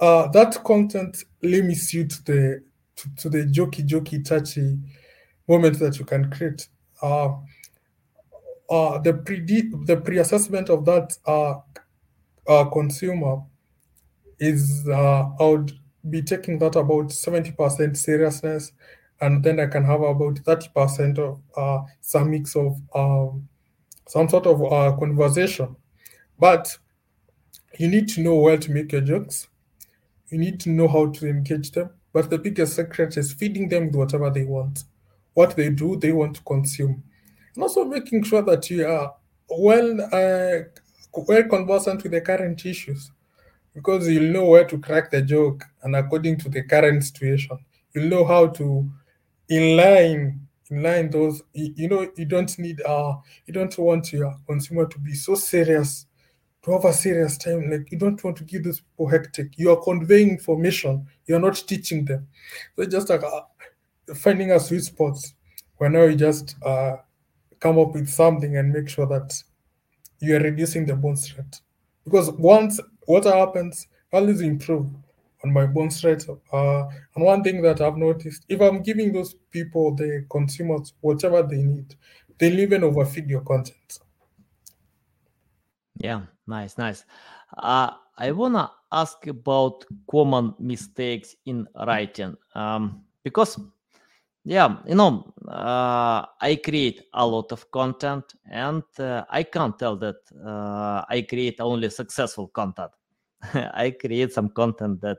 uh, 0.00 0.28
that 0.28 0.62
content 0.64 1.24
limits 1.42 1.92
you 1.92 2.06
to 2.06 2.24
the 2.24 2.62
to, 2.96 3.08
to 3.16 3.28
the 3.28 3.44
jokey, 3.44 3.86
jokey, 3.86 4.24
touchy 4.24 4.78
moment 5.48 5.78
that 5.78 5.98
you 5.98 6.04
can 6.04 6.30
create. 6.30 6.68
Uh, 7.02 7.34
uh, 8.70 8.98
the 8.98 9.12
pre 9.12 9.40
the 9.40 9.96
pre-assessment 9.96 10.70
of 10.70 10.84
that 10.84 11.16
uh, 11.26 11.54
uh, 12.46 12.64
consumer 12.70 13.42
is 14.38 14.86
uh, 14.88 15.28
I 15.38 15.44
would 15.44 15.72
be 16.08 16.22
taking 16.22 16.58
that 16.60 16.76
about 16.76 17.08
70% 17.08 17.96
seriousness, 17.96 18.72
and 19.20 19.44
then 19.44 19.60
I 19.60 19.66
can 19.66 19.84
have 19.84 20.00
about 20.00 20.36
30% 20.36 21.18
of 21.18 21.40
uh, 21.56 21.84
some 22.00 22.30
mix 22.30 22.56
of 22.56 22.80
um, 22.94 23.48
some 24.10 24.28
sort 24.28 24.46
of 24.46 24.60
uh, 24.62 24.96
conversation. 24.98 25.76
But 26.38 26.76
you 27.78 27.88
need 27.88 28.08
to 28.10 28.20
know 28.20 28.36
where 28.36 28.58
to 28.58 28.70
make 28.70 28.92
your 28.92 29.02
jokes. 29.02 29.48
You 30.28 30.38
need 30.38 30.58
to 30.60 30.70
know 30.70 30.88
how 30.88 31.10
to 31.12 31.28
engage 31.28 31.70
them. 31.70 31.90
But 32.12 32.28
the 32.28 32.38
biggest 32.38 32.74
secret 32.76 33.16
is 33.16 33.32
feeding 33.32 33.68
them 33.68 33.86
with 33.86 33.94
whatever 33.94 34.30
they 34.30 34.44
want. 34.44 34.84
What 35.34 35.54
they 35.54 35.70
do, 35.70 35.96
they 35.96 36.12
want 36.12 36.36
to 36.36 36.42
consume 36.42 37.04
and 37.54 37.62
also 37.62 37.84
making 37.84 38.22
sure 38.24 38.42
that 38.42 38.68
you 38.70 38.86
are 38.86 39.14
well 39.48 40.00
uh, 40.12 40.62
well 41.12 41.44
conversant 41.44 42.02
with 42.02 42.12
the 42.12 42.20
current 42.20 42.64
issues 42.64 43.10
because 43.74 44.08
you'll 44.08 44.32
know 44.32 44.46
where 44.46 44.64
to 44.64 44.78
crack 44.78 45.10
the 45.10 45.22
joke 45.22 45.64
and 45.82 45.96
according 45.96 46.38
to 46.38 46.48
the 46.48 46.62
current 46.62 47.02
situation 47.02 47.58
you'll 47.92 48.08
know 48.08 48.24
how 48.24 48.46
to 48.46 48.88
inline 49.50 50.38
inline 50.70 51.10
those 51.10 51.42
you, 51.52 51.88
know 51.88 52.08
you 52.16 52.24
don't 52.24 52.58
need 52.58 52.80
uh 52.82 53.14
you 53.46 53.52
don't 53.52 53.76
want 53.78 54.12
your 54.12 54.36
consumer 54.46 54.86
to 54.86 54.98
be 54.98 55.14
so 55.14 55.34
serious 55.34 56.06
to 56.62 56.72
have 56.72 56.84
a 56.84 56.92
serious 56.92 57.38
time. 57.38 57.70
Like 57.70 57.90
you 57.90 57.98
don't 57.98 58.22
want 58.22 58.36
to 58.38 58.44
give 58.44 58.64
those 58.64 58.80
people 58.80 59.08
hectic. 59.08 59.58
You 59.58 59.70
are 59.70 59.82
conveying 59.82 60.30
information. 60.30 61.06
You're 61.26 61.40
not 61.40 61.54
teaching 61.54 62.04
them. 62.04 62.28
So 62.76 62.84
just 62.84 63.08
like 63.08 63.22
uh, 63.22 63.40
finding 64.14 64.50
a 64.52 64.60
sweet 64.60 64.84
spot 64.84 65.16
where 65.76 65.90
now 65.90 66.04
you 66.04 66.16
just 66.16 66.56
uh 66.62 66.96
come 67.60 67.78
up 67.78 67.92
with 67.92 68.08
something 68.08 68.56
and 68.56 68.72
make 68.72 68.88
sure 68.88 69.06
that 69.06 69.42
you 70.20 70.36
are 70.36 70.40
reducing 70.40 70.86
the 70.86 70.94
bounce 70.94 71.36
rate. 71.36 71.60
Because 72.04 72.30
once 72.32 72.80
what 73.06 73.24
happens, 73.24 73.86
always 74.12 74.40
improve 74.40 74.86
on 75.44 75.52
my 75.52 75.66
bounce 75.66 76.04
rate. 76.04 76.26
Uh, 76.52 76.86
and 77.14 77.24
one 77.24 77.42
thing 77.42 77.62
that 77.62 77.80
I've 77.80 77.96
noticed, 77.96 78.44
if 78.48 78.60
I'm 78.60 78.82
giving 78.82 79.12
those 79.12 79.34
people, 79.50 79.94
the 79.94 80.26
consumers, 80.30 80.92
whatever 81.00 81.42
they 81.42 81.62
need, 81.62 81.94
they'll 82.38 82.60
even 82.60 82.84
overfeed 82.84 83.28
your 83.28 83.42
content. 83.42 83.98
Yeah, 85.96 86.22
nice, 86.46 86.78
nice. 86.78 87.04
Uh, 87.56 87.90
I 88.16 88.32
wanna 88.32 88.70
ask 88.92 89.26
about 89.26 89.84
common 90.10 90.54
mistakes 90.58 91.36
in 91.46 91.66
writing 91.86 92.36
um, 92.54 93.04
because 93.22 93.58
yeah 94.44 94.78
you 94.86 94.94
know 94.94 95.32
uh, 95.48 96.24
i 96.40 96.56
create 96.64 97.02
a 97.12 97.26
lot 97.26 97.52
of 97.52 97.70
content 97.70 98.24
and 98.50 98.82
uh, 98.98 99.22
i 99.28 99.42
can't 99.42 99.78
tell 99.78 99.96
that 99.96 100.16
uh, 100.44 101.04
i 101.10 101.20
create 101.28 101.60
only 101.60 101.90
successful 101.90 102.48
content 102.48 102.90
i 103.74 103.90
create 103.90 104.32
some 104.32 104.48
content 104.50 105.00
that 105.00 105.18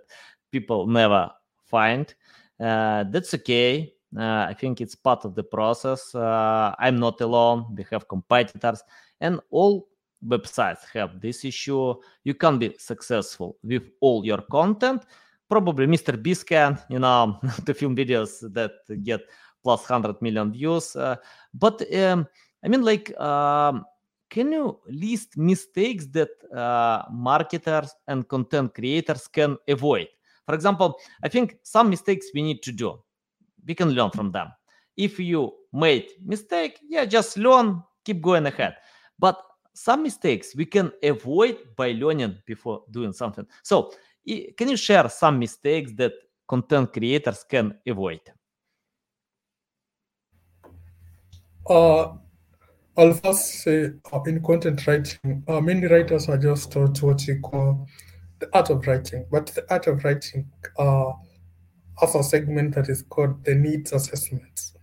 people 0.52 0.88
never 0.88 1.32
find. 1.66 2.14
Uh, 2.60 3.06
that's 3.10 3.34
okay. 3.34 3.94
Uh, 4.18 4.46
i 4.50 4.54
think 4.54 4.82
it's 4.82 4.96
part 4.96 5.26
of 5.26 5.36
the 5.36 5.44
process. 5.44 6.14
Uh, 6.14 6.76
i'm 6.80 7.00
not 7.00 7.22
alone. 7.22 7.66
We 7.76 7.86
have 7.92 8.08
competitors 8.08 8.84
and 9.20 9.40
all 9.50 9.88
websites 10.26 10.80
have 10.94 11.20
this 11.20 11.46
issue. 11.46 11.96
You 12.24 12.34
can 12.34 12.60
be 12.60 12.76
successful 12.78 13.58
with 13.64 13.84
all 14.02 14.26
your 14.26 14.42
content. 14.42 15.04
Probably 15.50 15.86
Mr. 15.86 16.22
Beast 16.22 16.48
can, 16.48 16.80
you 16.90 17.00
know, 17.00 17.40
to 17.66 17.74
film 17.74 17.96
videos 17.96 18.42
that 18.54 18.72
get 19.04 19.22
plus 19.64 19.90
100 19.90 20.22
million 20.22 20.52
views. 20.52 20.96
Uh, 20.96 21.16
but 21.54 21.82
um, 21.96 22.28
I 22.64 22.68
mean, 22.68 22.84
like, 22.84 23.18
um, 23.20 23.86
can 24.32 24.54
you 24.54 24.80
list 24.88 25.38
mistakes 25.38 26.08
that 26.08 26.30
uh, 26.56 27.04
marketers 27.12 27.94
and 28.08 28.28
content 28.28 28.74
creators 28.74 29.28
can 29.28 29.58
avoid? 29.68 30.08
For 30.46 30.56
example, 30.56 30.98
I 31.22 31.28
think 31.28 31.58
some 31.64 31.90
mistakes 31.90 32.28
we 32.34 32.42
need 32.42 32.64
to 32.64 32.72
do. 32.72 32.98
We 33.68 33.76
can 33.76 33.92
learn 33.92 34.10
from 34.10 34.32
them. 34.32 34.48
If 34.96 35.20
you 35.20 35.52
made 35.74 36.08
mistake, 36.26 36.80
yeah, 36.88 37.06
just 37.06 37.38
learn, 37.38 37.84
keep 38.06 38.22
going 38.22 38.46
ahead. 38.46 38.76
But 39.20 39.38
some 39.74 40.02
mistakes 40.04 40.56
we 40.56 40.66
can 40.66 40.92
avoid 41.04 41.58
by 41.76 41.92
learning 41.92 42.38
before 42.46 42.84
doing 42.90 43.12
something. 43.14 43.46
So 43.64 43.92
can 44.58 44.70
you 44.70 44.78
share 44.78 45.10
some 45.10 45.40
mistakes 45.40 45.92
that 45.98 46.14
content 46.48 46.94
creators 46.94 47.44
can 47.44 47.78
avoid? 47.86 48.22
Uh, 51.70 52.14
First 52.96 53.64
say 53.64 53.92
uh, 54.12 54.22
in 54.24 54.44
content 54.44 54.86
writing, 54.86 55.44
uh, 55.48 55.62
many 55.62 55.88
writers 55.88 56.28
are 56.28 56.38
just 56.38 56.72
taught 56.72 57.02
what 57.02 57.26
you 57.26 57.40
call 57.40 57.88
the 58.40 58.50
art 58.54 58.70
of 58.70 58.86
writing, 58.86 59.26
but 59.32 59.48
the 59.48 59.66
art 59.72 59.88
of 59.88 60.04
writing 60.04 60.50
uh, 60.78 61.12
has 62.00 62.16
a 62.16 62.24
segment 62.24 62.76
that 62.76 62.90
is 62.90 63.04
called 63.04 63.44
the 63.46 63.56
needs 63.56 63.94
assessment. 63.94 64.74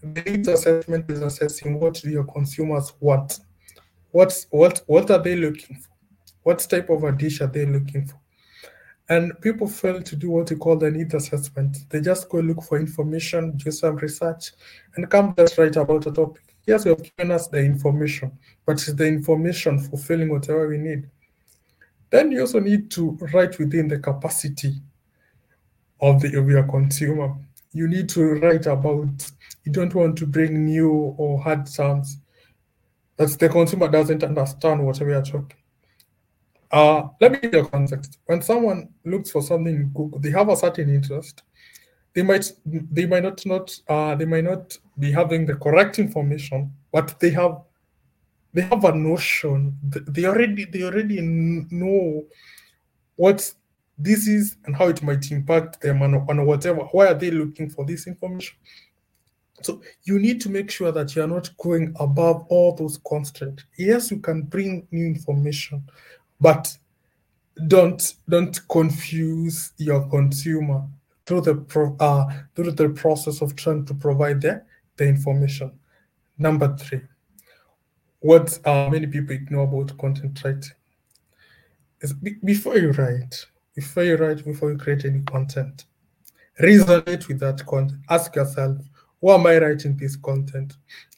The 0.00 0.22
needs 0.22 0.48
assessment 0.48 1.10
is 1.10 1.20
assessing 1.20 1.78
what 1.78 2.02
your 2.04 2.24
consumers 2.24 2.94
want, 3.00 3.40
what's 4.12 4.46
what 4.50 4.82
what 4.86 5.10
are 5.10 5.22
they 5.22 5.36
looking 5.36 5.76
for, 5.76 5.90
what 6.42 6.58
type 6.60 6.88
of 6.88 7.04
a 7.04 7.12
dish 7.12 7.42
are 7.42 7.48
they 7.48 7.66
looking 7.66 8.06
for, 8.06 8.18
and 9.10 9.38
people 9.42 9.68
fail 9.68 10.00
to 10.00 10.16
do 10.16 10.30
what 10.30 10.48
we 10.48 10.56
call 10.56 10.76
the 10.76 10.90
needs 10.90 11.12
assessment. 11.12 11.76
They 11.90 12.00
just 12.00 12.30
go 12.30 12.38
look 12.38 12.62
for 12.62 12.78
information, 12.78 13.58
do 13.58 13.70
some 13.70 13.96
research, 13.96 14.52
and 14.94 15.10
come 15.10 15.34
just 15.36 15.58
write 15.58 15.76
about 15.76 16.06
a 16.06 16.12
topic. 16.12 16.55
Yes, 16.66 16.84
you 16.84 16.90
have 16.90 17.02
given 17.02 17.30
us 17.30 17.46
the 17.46 17.58
information, 17.58 18.36
but 18.66 18.72
it's 18.72 18.92
the 18.92 19.06
information 19.06 19.78
fulfilling 19.78 20.28
whatever 20.28 20.66
we 20.68 20.78
need. 20.78 21.08
Then 22.10 22.32
you 22.32 22.40
also 22.40 22.58
need 22.58 22.90
to 22.92 23.12
write 23.32 23.58
within 23.58 23.88
the 23.88 23.98
capacity 23.98 24.74
of 26.00 26.20
the 26.20 26.38
of 26.38 26.48
your 26.48 26.64
consumer. 26.64 27.34
You 27.72 27.88
need 27.88 28.08
to 28.10 28.34
write 28.40 28.66
about. 28.66 29.30
You 29.64 29.72
don't 29.72 29.94
want 29.94 30.16
to 30.18 30.26
bring 30.26 30.64
new 30.64 30.90
or 31.18 31.40
hard 31.40 31.66
terms 31.66 32.18
that 33.16 33.30
the 33.38 33.48
consumer 33.48 33.88
doesn't 33.88 34.22
understand 34.22 34.84
what 34.84 35.00
are 35.00 35.22
talking. 35.22 35.56
Uh, 36.70 37.08
let 37.20 37.32
me 37.32 37.38
give 37.38 37.54
you 37.54 37.60
a 37.60 37.68
context. 37.68 38.18
When 38.26 38.42
someone 38.42 38.88
looks 39.04 39.30
for 39.30 39.42
something 39.42 39.74
in 39.74 39.88
Google, 39.88 40.18
they 40.18 40.30
have 40.30 40.48
a 40.48 40.56
certain 40.56 40.92
interest. 40.94 41.42
They 42.16 42.22
might 42.22 42.50
they 42.64 43.04
might 43.04 43.24
not 43.24 43.44
not 43.44 43.78
uh, 43.88 44.14
they 44.14 44.24
might 44.24 44.44
not 44.44 44.78
be 44.98 45.12
having 45.12 45.44
the 45.44 45.54
correct 45.54 45.98
information, 45.98 46.72
but 46.90 47.20
they 47.20 47.28
have 47.28 47.60
they 48.54 48.62
have 48.62 48.82
a 48.84 48.94
notion. 48.94 49.78
They 49.82 50.24
already 50.24 50.64
they 50.64 50.82
already 50.84 51.20
know 51.20 52.24
what 53.16 53.52
this 53.98 54.26
is 54.26 54.56
and 54.64 54.74
how 54.74 54.88
it 54.88 55.02
might 55.02 55.30
impact 55.30 55.82
them 55.82 56.00
and, 56.00 56.26
and 56.30 56.46
whatever. 56.46 56.84
Why 56.84 57.08
are 57.08 57.14
they 57.14 57.30
looking 57.30 57.68
for 57.68 57.84
this 57.84 58.06
information? 58.06 58.56
So 59.60 59.82
you 60.04 60.18
need 60.18 60.40
to 60.40 60.48
make 60.48 60.70
sure 60.70 60.92
that 60.92 61.14
you 61.14 61.22
are 61.22 61.28
not 61.28 61.54
going 61.58 61.94
above 62.00 62.46
all 62.48 62.74
those 62.74 62.98
constraints. 63.06 63.64
Yes, 63.76 64.10
you 64.10 64.20
can 64.20 64.40
bring 64.40 64.88
new 64.90 65.04
information, 65.04 65.82
but 66.40 66.74
don't 67.66 68.14
don't 68.26 68.58
confuse 68.70 69.72
your 69.76 70.08
consumer 70.08 70.88
through 71.26 71.40
the 71.42 71.56
pro, 71.56 71.96
uh, 71.98 72.32
through 72.54 72.72
the 72.72 72.88
process 72.90 73.42
of 73.42 73.56
trying 73.56 73.84
to 73.84 73.94
provide 73.94 74.40
the, 74.40 74.62
the 74.96 75.06
information. 75.06 75.72
Number 76.38 76.76
three, 76.76 77.02
what 78.20 78.58
uh, 78.64 78.88
many 78.90 79.06
people 79.06 79.34
ignore 79.34 79.64
about 79.64 79.96
content 79.98 80.40
writing 80.44 80.70
is 82.00 82.12
be- 82.12 82.36
before 82.44 82.78
you 82.78 82.92
write, 82.92 83.46
before 83.74 84.04
you 84.04 84.16
write, 84.16 84.44
before 84.44 84.70
you 84.70 84.78
create 84.78 85.04
any 85.04 85.20
content, 85.22 85.86
resonate 86.60 87.28
with 87.28 87.40
that 87.40 87.64
content. 87.66 88.00
Ask 88.08 88.36
yourself, 88.36 88.78
who 89.20 89.32
am 89.32 89.46
I 89.46 89.58
writing 89.58 89.96
this 89.96 90.16
content? 90.16 90.76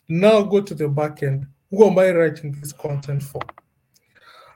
Now 0.09 0.43
go 0.43 0.61
to 0.61 0.75
the 0.75 0.89
back 0.89 1.23
end. 1.23 1.47
Who 1.71 1.85
am 1.85 1.99
I 1.99 2.11
writing 2.13 2.53
this 2.53 2.73
content 2.73 3.23
for? 3.23 3.43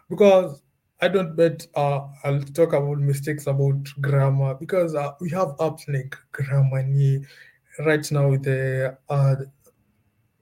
Because 0.09 0.63
I 1.03 1.09
don't 1.09 1.35
bet 1.35 1.67
uh, 1.75 2.07
I'll 2.23 2.41
talk 2.55 2.75
about 2.75 3.01
mistakes 3.01 3.49
about 3.49 3.89
grammar 4.01 4.55
because 4.55 4.95
uh, 4.95 5.11
we 5.21 5.31
have 5.31 5.49
apps 5.59 5.89
like 5.89 6.17
Grammarly 6.31 7.27
right 7.81 8.13
now 8.13 8.29
with 8.29 8.45
the 8.45 8.97
uh, 9.09 9.35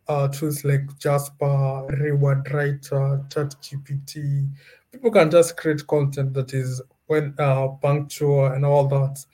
uh, 0.07 0.29
tools 0.29 0.63
like 0.63 0.99
Jasper, 0.99 1.87
Reward 1.99 2.53
Writer, 2.53 3.25
ChatGPT. 3.31 4.51
People 4.93 5.11
can 5.11 5.31
just 5.31 5.57
create 5.57 5.87
content 5.87 6.35
that 6.35 6.53
is 6.53 6.83
when 7.07 7.35
uh, 7.39 7.69
punctual 7.81 8.45
and 8.49 8.67
all 8.67 8.87
that. 8.89 9.25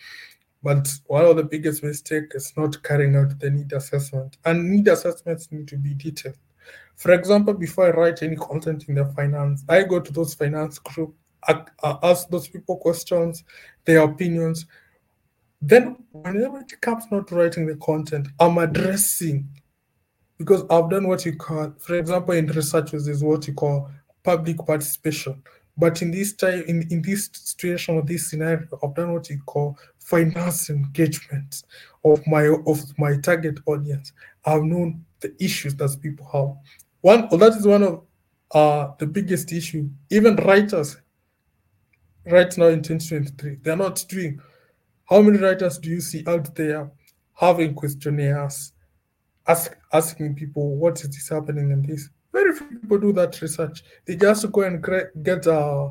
But 0.63 0.89
one 1.09 1.25
of 1.25 1.35
the 1.35 1.43
biggest 1.43 1.83
mistakes 1.83 2.37
is 2.37 2.53
not 2.57 2.81
carrying 2.85 3.17
out 3.17 3.37
the 3.41 3.51
need 3.51 3.73
assessment. 3.73 4.37
And 4.45 4.71
need 4.71 4.87
assessments 4.87 5.51
need 5.51 5.67
to 5.69 5.77
be 5.77 5.93
detailed. 5.95 6.37
For 6.97 7.13
example, 7.13 7.55
before 7.55 7.87
I 7.87 7.91
write 7.91 8.23
any 8.23 8.37
content 8.37 8.85
in 8.89 8.95
the 8.95 9.05
finance, 9.05 9.65
I 9.69 9.83
go 9.83 10.01
to 10.01 10.13
those 10.13 10.35
finance 10.35 10.79
group, 10.79 11.15
ask 11.83 12.29
those 12.29 12.49
people 12.49 12.77
questions, 12.79 13.45
their 13.85 14.03
opinions. 14.03 14.67
Then, 15.61 15.97
whenever 16.13 16.61
it 16.61 16.81
comes 16.81 17.05
not 17.11 17.31
writing 17.31 17.67
the 17.67 17.77
content, 17.77 18.29
I'm 18.41 18.59
addressing 18.59 19.49
because 20.39 20.65
I've 20.69 20.91
done 20.91 21.09
what 21.09 21.25
you 21.25 21.37
call, 21.37 21.75
for 21.79 21.97
example, 21.97 22.35
in 22.35 22.47
research, 22.47 22.93
is 22.93 23.23
what 23.25 23.47
you 23.47 23.55
call 23.55 23.91
public 24.23 24.59
participation. 24.59 25.43
But 25.79 26.03
in 26.03 26.11
this 26.11 26.35
time, 26.35 26.65
in, 26.67 26.87
in 26.91 27.03
this 27.03 27.31
situation 27.33 27.97
or 27.97 28.03
this 28.03 28.31
scenario, 28.31 28.67
I've 28.83 28.95
done 28.95 29.13
what 29.13 29.31
you 29.31 29.41
call 29.45 29.79
finance 29.99 30.71
engagement 30.71 31.63
of 32.05 32.27
my 32.27 32.47
of 32.67 32.99
my 32.99 33.17
target 33.19 33.59
audience. 33.67 34.13
I've 34.45 34.63
known 34.63 35.05
the 35.21 35.35
issues 35.43 35.75
that 35.77 35.97
people 36.01 36.27
have. 36.33 36.57
One 37.01 37.29
well, 37.31 37.39
that 37.39 37.59
is 37.59 37.67
one 37.67 37.83
of 37.83 38.03
uh, 38.53 38.93
the 38.99 39.07
biggest 39.07 39.53
issue. 39.53 39.89
Even 40.11 40.37
writers 40.37 40.97
right 42.25 42.57
now 42.59 42.67
in 42.67 42.83
2023, 42.83 43.59
they're 43.63 43.77
not 43.77 44.05
doing. 44.09 44.41
How 45.05 45.23
many 45.23 45.39
writers 45.39 45.79
do 45.79 45.89
you 45.89 46.01
see 46.01 46.25
out 46.27 46.53
there 46.57 46.91
having 47.35 47.75
questionnaires, 47.75 48.73
ask, 49.47 49.77
asking 49.93 50.35
people 50.35 50.77
what 50.77 51.01
is 51.01 51.11
this 51.11 51.29
happening 51.29 51.71
in 51.71 51.83
this? 51.83 52.09
Very 52.33 52.55
few 52.55 52.67
people 52.81 52.99
do 52.99 53.13
that 53.13 53.41
research. 53.41 53.85
They 54.05 54.17
just 54.17 54.51
go 54.51 54.63
and 54.63 54.85
get 55.23 55.47
uh, 55.47 55.91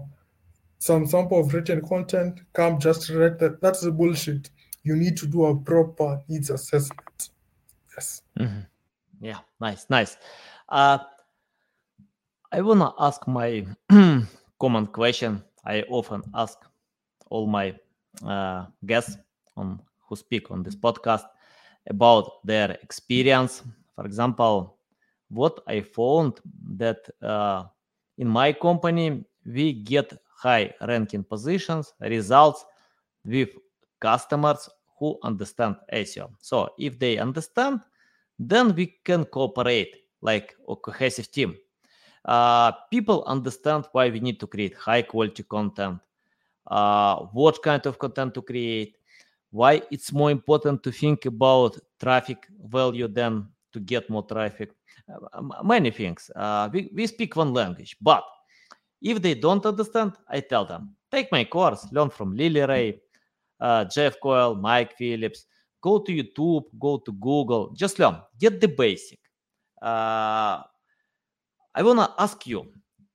some 0.79 1.07
sample 1.07 1.39
of 1.39 1.53
written 1.53 1.81
content, 1.87 2.41
come 2.53 2.79
just 2.79 3.09
write 3.09 3.39
that. 3.39 3.61
That's 3.61 3.85
bullshit. 3.87 4.49
You 4.83 4.95
need 4.95 5.17
to 5.17 5.27
do 5.27 5.45
a 5.45 5.55
proper 5.55 6.21
needs 6.27 6.49
assessment. 6.49 7.29
Yes. 7.95 8.21
Mm-hmm. 8.39 8.59
Yeah, 9.25 9.39
nice, 9.59 9.87
nice. 9.89 10.17
Uh, 10.69 10.99
I 12.51 12.61
wanna 12.61 12.93
ask 12.99 13.27
my 13.27 13.65
common 14.59 14.85
question. 14.85 15.43
I 15.65 15.81
often 15.89 16.21
ask 16.35 16.59
all 17.31 17.47
my 17.47 17.73
uh, 18.23 18.67
guests 18.85 19.17
on 19.57 19.81
who 20.07 20.15
speak 20.15 20.51
on 20.51 20.61
this 20.61 20.75
podcast 20.75 21.23
about 21.89 22.45
their 22.45 22.77
experience. 22.83 23.63
For 23.95 24.05
example, 24.05 24.77
what 25.29 25.59
I 25.65 25.81
found 25.81 26.39
that 26.77 26.99
uh, 27.23 27.63
in 28.19 28.27
my 28.27 28.53
company 28.53 29.25
we 29.43 29.73
get 29.73 30.13
high 30.37 30.71
ranking 30.81 31.23
positions 31.23 31.95
results 31.99 32.63
with 33.25 33.49
customers 33.99 34.69
who 34.99 35.17
understand 35.23 35.77
SEO. 35.91 36.29
So 36.41 36.69
if 36.77 36.99
they 36.99 37.17
understand, 37.17 37.79
then 38.39 38.75
we 38.75 38.97
can 39.03 39.25
cooperate 39.25 39.95
like 40.21 40.55
a 40.67 40.75
cohesive 40.75 41.31
team. 41.31 41.55
Uh, 42.25 42.71
people 42.89 43.23
understand 43.27 43.85
why 43.91 44.09
we 44.09 44.19
need 44.19 44.39
to 44.39 44.47
create 44.47 44.73
high 44.75 45.01
quality 45.01 45.43
content, 45.43 45.99
uh, 46.67 47.17
what 47.33 47.61
kind 47.61 47.85
of 47.85 47.99
content 47.99 48.33
to 48.33 48.41
create, 48.41 48.97
why 49.51 49.81
it's 49.91 50.11
more 50.11 50.31
important 50.31 50.81
to 50.83 50.91
think 50.91 51.25
about 51.25 51.77
traffic 51.99 52.47
value 52.65 53.07
than 53.07 53.47
to 53.71 53.79
get 53.79 54.09
more 54.09 54.23
traffic. 54.23 54.71
Uh, 55.07 55.63
many 55.63 55.91
things. 55.91 56.31
Uh, 56.35 56.67
we, 56.73 56.89
we 56.93 57.05
speak 57.05 57.35
one 57.35 57.53
language, 57.53 57.95
but 58.01 58.23
if 59.01 59.21
they 59.21 59.35
don't 59.35 59.65
understand, 59.65 60.13
I 60.27 60.39
tell 60.39 60.65
them, 60.65 60.95
take 61.11 61.31
my 61.31 61.43
course, 61.43 61.85
learn 61.91 62.09
from 62.09 62.35
Lily 62.35 62.61
Ray, 62.61 63.01
uh, 63.59 63.85
Jeff 63.85 64.19
Coyle, 64.19 64.55
Mike 64.55 64.97
Phillips, 64.97 65.45
go 65.85 65.99
to 65.99 66.11
YouTube, 66.11 66.65
go 66.79 66.97
to 66.97 67.11
Google, 67.13 67.71
just 67.75 67.99
learn, 67.99 68.17
get 68.39 68.59
the 68.59 68.67
basic. 68.67 69.19
Uh, 69.79 70.63
I 71.75 71.83
want 71.83 71.99
to 71.99 72.11
ask 72.17 72.47
you, 72.47 72.65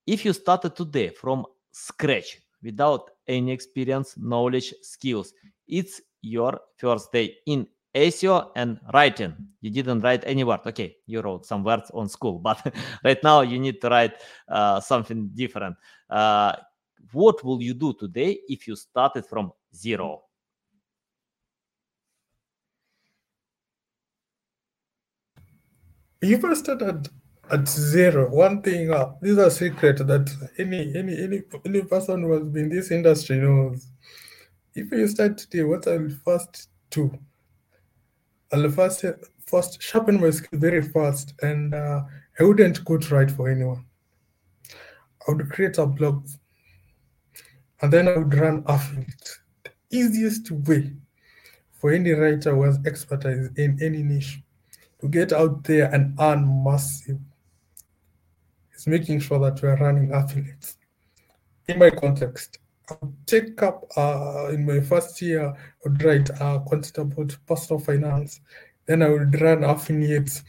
if 0.06 0.24
you 0.24 0.32
started 0.32 0.76
today 0.76 1.08
from 1.08 1.46
scratch 1.72 2.38
without 2.62 3.10
any 3.26 3.50
experience, 3.50 4.14
knowledge, 4.16 4.72
skills, 4.82 5.34
it's 5.66 6.00
your 6.22 6.60
first 6.76 7.10
day 7.10 7.34
in 7.46 7.66
SEO 7.92 8.52
and 8.54 8.78
writing. 8.94 9.34
You 9.62 9.70
didn't 9.70 10.02
write 10.02 10.22
any 10.24 10.44
word. 10.44 10.60
Okay, 10.64 10.94
you 11.06 11.22
wrote 11.22 11.46
some 11.46 11.64
words 11.64 11.90
on 11.92 12.08
school, 12.08 12.38
but 12.48 12.72
right 13.02 13.18
now 13.24 13.40
you 13.40 13.58
need 13.58 13.80
to 13.80 13.88
write 13.88 14.14
uh, 14.48 14.78
something 14.78 15.30
different. 15.34 15.74
Uh, 16.08 16.54
what 17.12 17.42
will 17.42 17.60
you 17.60 17.74
do 17.74 17.92
today 17.94 18.38
if 18.48 18.68
you 18.68 18.76
started 18.76 19.26
from 19.26 19.50
zero? 19.74 20.22
If 26.22 26.44
I 26.44 26.54
started 26.54 27.08
at 27.50 27.68
zero, 27.68 28.30
one 28.30 28.62
thing 28.62 28.92
uh, 28.92 29.14
this 29.20 29.32
is 29.32 29.38
a 29.38 29.50
secret 29.50 30.06
that 30.06 30.30
any 30.58 30.94
any 30.94 31.18
any 31.18 31.42
any 31.64 31.82
person 31.82 32.22
who 32.22 32.32
has 32.32 32.44
been 32.44 32.64
in 32.64 32.68
this 32.68 32.90
industry 32.90 33.38
knows. 33.38 33.86
If 34.74 34.92
you 34.92 35.08
start 35.08 35.38
today, 35.38 35.64
what 35.64 35.88
I 35.88 35.96
will 35.96 36.16
first 36.24 36.68
do 36.90 37.18
I'll 38.52 38.68
first, 38.70 39.04
first 39.46 39.80
sharpen 39.80 40.20
my 40.20 40.30
skill 40.30 40.58
very 40.58 40.82
fast, 40.82 41.34
and 41.42 41.72
uh, 41.74 42.02
I 42.38 42.42
wouldn't 42.42 42.84
to 42.84 43.14
write 43.14 43.30
for 43.30 43.48
anyone. 43.48 43.84
I 45.26 45.32
would 45.32 45.48
create 45.50 45.78
a 45.78 45.86
blog, 45.86 46.26
and 47.80 47.92
then 47.92 48.08
I 48.08 48.18
would 48.18 48.34
run 48.34 48.64
affiliate. 48.66 49.38
The 49.62 49.70
easiest 49.90 50.50
way 50.50 50.92
for 51.78 51.92
any 51.92 52.10
writer 52.10 52.54
who 52.54 52.62
has 52.62 52.78
expertise 52.84 53.50
in 53.56 53.78
any 53.80 54.02
niche 54.02 54.40
to 55.00 55.08
get 55.08 55.32
out 55.32 55.64
there 55.64 55.92
and 55.92 56.18
earn 56.20 56.62
massive 56.64 57.18
is 58.74 58.86
making 58.86 59.20
sure 59.20 59.38
that 59.38 59.62
we 59.62 59.68
are 59.68 59.76
running 59.76 60.12
affiliates. 60.12 60.76
In 61.68 61.78
my 61.78 61.90
context, 61.90 62.58
I 62.88 62.94
would 63.00 63.26
take 63.26 63.62
up 63.62 63.84
uh, 63.96 64.48
in 64.52 64.66
my 64.66 64.80
first 64.80 65.20
year, 65.22 65.48
I 65.48 65.54
would 65.84 66.02
write 66.02 66.30
uh, 66.40 66.58
content 66.60 66.98
about 66.98 67.36
personal 67.46 67.80
finance. 67.80 68.40
Then 68.86 69.02
I 69.02 69.08
would 69.08 69.40
run 69.40 69.64
affiliates 69.64 70.42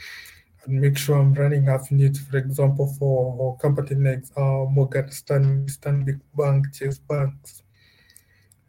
and 0.66 0.82
make 0.82 0.98
sure 0.98 1.18
I'm 1.18 1.34
running 1.34 1.68
affiliates, 1.70 2.20
for 2.20 2.38
example, 2.38 2.88
for 2.98 3.58
company 3.58 3.96
like 3.96 4.24
uh, 4.38 4.66
Morgan 4.70 5.12
Stanley, 5.12 5.66
Stanbic 5.66 6.20
Bank, 6.36 6.74
Chase 6.74 7.00
Banks. 7.00 7.64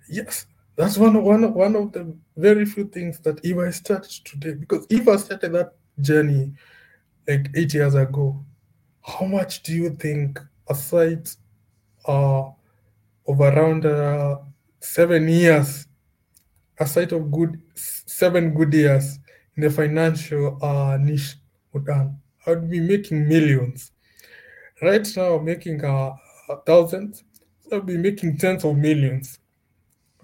Yes, 0.09 0.47
that's 0.77 0.97
one, 0.97 1.23
one, 1.23 1.53
one 1.53 1.77
of 1.77 1.93
the 1.93 2.17
very 2.37 2.65
few 2.65 2.85
things 2.89 3.19
that 3.21 3.45
Eva 3.45 3.67
I 3.67 3.71
start 3.71 4.05
today, 4.05 4.55
because 4.55 4.87
Eva 4.91 5.19
started 5.19 5.53
that 5.53 5.75
journey 6.01 6.53
like 7.29 7.51
eight 7.55 7.75
years 7.75 7.95
ago, 7.95 8.43
how 9.03 9.27
much 9.27 9.63
do 9.63 9.75
you 9.75 9.91
think 9.91 10.41
aside 10.69 11.29
uh, 12.07 12.45
of 13.29 13.41
around 13.41 13.87
uh, 13.87 14.39
seven 14.81 15.29
years, 15.29 15.87
aside 16.79 17.13
of 17.13 17.31
good 17.31 17.61
seven 17.75 18.55
good 18.55 18.73
years 18.73 19.19
in 19.57 19.63
the 19.63 19.71
financial 19.71 20.59
uh, 20.65 20.97
niche 20.97 21.37
done, 21.85 22.19
I 22.47 22.51
would 22.51 22.71
be 22.71 22.81
making 22.81 23.29
millions. 23.29 23.93
Right 24.81 25.07
now, 25.17 25.39
making 25.39 25.85
uh, 25.85 26.13
thousands. 26.67 27.25
I'll 27.71 27.81
be 27.81 27.97
making 27.97 28.37
tens 28.37 28.65
of 28.65 28.77
millions 28.77 29.39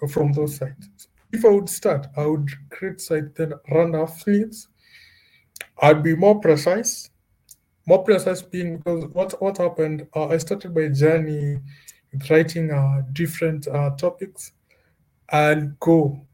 from 0.07 0.33
those 0.33 0.57
sites. 0.57 1.09
If 1.33 1.45
I 1.45 1.49
would 1.49 1.69
start, 1.69 2.07
I 2.17 2.27
would 2.27 2.49
create 2.71 3.01
site 3.01 3.35
then 3.35 3.53
run 3.71 3.95
affiliates. 3.95 4.69
I'd 5.81 6.03
be 6.03 6.15
more 6.17 6.41
precise. 6.41 7.11
More 7.87 8.05
precise 8.05 8.43
being 8.43 8.77
because 8.79 9.07
what 9.07 9.41
what 9.43 9.59
happened? 9.59 10.07
Uh, 10.15 10.29
I 10.29 10.39
started 10.39 10.75
my 10.75 10.89
journey 10.89 11.61
with 12.13 12.31
writing 12.31 12.71
uh, 12.71 13.03
different 13.13 13.67
uh, 13.67 13.91
topics. 13.97 14.53
I'll 15.31 15.69
go 15.81 16.27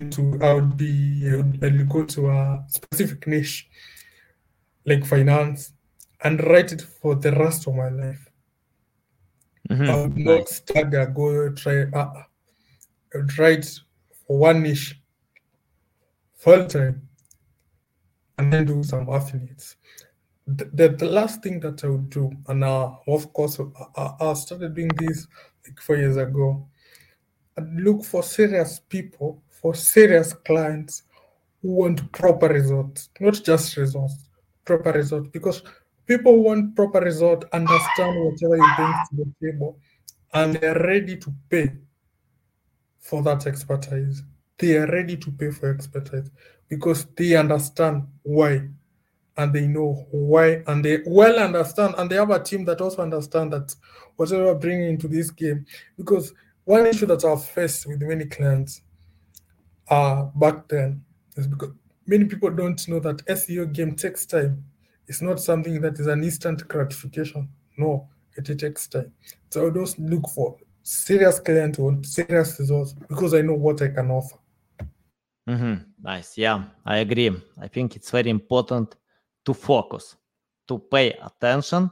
into 0.00 0.38
I 0.42 0.54
would 0.54 0.76
be 0.76 1.28
I'll 1.30 1.84
go 1.86 2.04
to 2.04 2.30
a 2.30 2.64
specific 2.68 3.26
niche 3.26 3.68
like 4.86 5.04
finance 5.04 5.72
and 6.22 6.42
write 6.44 6.72
it 6.72 6.80
for 6.82 7.14
the 7.14 7.32
rest 7.32 7.66
of 7.66 7.74
my 7.74 7.88
life. 7.90 8.30
Mhm. 9.70 9.88
I 9.88 10.02
would 10.02 10.16
not 10.18 10.48
stagger, 10.48 11.06
go 11.06 11.50
try, 11.52 11.84
uh, 11.84 12.22
write 13.38 13.68
one 14.26 14.62
niche 14.62 15.00
full 16.34 16.66
time 16.66 17.08
and 18.38 18.52
then 18.52 18.66
do 18.66 18.82
some 18.82 19.08
affiliates. 19.08 19.76
The, 20.46 20.64
the, 20.74 20.88
the 20.90 21.06
last 21.06 21.42
thing 21.42 21.60
that 21.60 21.82
I 21.84 21.88
would 21.88 22.10
do, 22.10 22.30
and 22.48 22.64
uh, 22.64 22.90
of 23.06 23.32
course, 23.32 23.58
I, 23.58 23.64
I 24.02 24.30
I 24.30 24.34
started 24.34 24.74
doing 24.74 24.90
this 24.98 25.26
like 25.66 25.80
four 25.80 25.96
years 25.96 26.16
ago, 26.16 26.68
I'd 27.56 27.72
look 27.74 28.04
for 28.04 28.22
serious 28.22 28.80
people, 28.80 29.42
for 29.48 29.74
serious 29.74 30.34
clients 30.34 31.04
who 31.62 31.70
want 31.70 32.12
proper 32.12 32.48
results, 32.48 33.08
not 33.20 33.40
just 33.42 33.76
results, 33.78 34.28
proper 34.66 34.92
results, 34.92 35.28
because 35.32 35.62
people 36.06 36.42
want 36.42 36.76
proper 36.76 37.00
result, 37.00 37.46
understand 37.52 38.22
whatever 38.22 38.56
you 38.56 38.72
bring 38.76 38.92
to 38.92 39.16
the 39.16 39.32
table, 39.40 39.78
and 40.34 40.56
they're 40.56 40.78
ready 40.80 41.16
to 41.16 41.32
pay 41.48 41.70
for 43.04 43.22
that 43.22 43.46
expertise. 43.46 44.22
They 44.58 44.78
are 44.78 44.86
ready 44.86 45.16
to 45.18 45.30
pay 45.30 45.50
for 45.50 45.70
expertise 45.70 46.30
because 46.68 47.04
they 47.16 47.36
understand 47.36 48.08
why 48.22 48.68
and 49.36 49.52
they 49.52 49.66
know 49.66 50.06
why 50.10 50.62
and 50.66 50.82
they 50.82 51.02
well 51.04 51.38
understand 51.38 51.94
and 51.98 52.10
they 52.10 52.16
have 52.16 52.30
a 52.30 52.42
team 52.42 52.64
that 52.64 52.80
also 52.80 53.02
understand 53.02 53.52
that 53.52 53.74
whatever 54.16 54.54
bringing 54.54 54.88
into 54.88 55.06
this 55.06 55.30
game 55.30 55.66
because 55.98 56.32
one 56.64 56.86
issue 56.86 57.04
that 57.06 57.24
I've 57.24 57.44
faced 57.44 57.86
with 57.86 58.00
many 58.00 58.24
clients 58.24 58.80
uh 59.90 60.22
back 60.36 60.66
then 60.68 61.04
is 61.36 61.46
because 61.46 61.72
many 62.06 62.24
people 62.24 62.50
don't 62.50 62.88
know 62.88 63.00
that 63.00 63.26
SEO 63.26 63.70
game 63.70 63.96
takes 63.96 64.24
time. 64.24 64.64
It's 65.08 65.20
not 65.20 65.40
something 65.40 65.80
that 65.82 65.98
is 65.98 66.06
an 66.06 66.24
instant 66.24 66.66
gratification. 66.68 67.50
No, 67.76 68.08
it, 68.36 68.48
it 68.48 68.60
takes 68.60 68.86
time. 68.86 69.12
So 69.50 69.66
I 69.66 69.70
look 69.98 70.28
for 70.30 70.56
serious 70.84 71.40
client 71.40 71.78
want 71.78 72.06
serious 72.06 72.60
results 72.60 72.92
because 72.92 73.34
I 73.34 73.40
know 73.40 73.54
what 73.54 73.82
I 73.82 73.88
can 73.88 74.10
offer. 74.10 74.36
Mhm. 75.48 75.86
Nice. 76.02 76.38
Yeah, 76.38 76.64
I 76.84 76.98
agree. 76.98 77.30
I 77.58 77.68
think 77.68 77.96
it's 77.96 78.10
very 78.10 78.30
important 78.30 78.96
to 79.44 79.54
focus, 79.54 80.16
to 80.68 80.78
pay 80.78 81.12
attention 81.12 81.90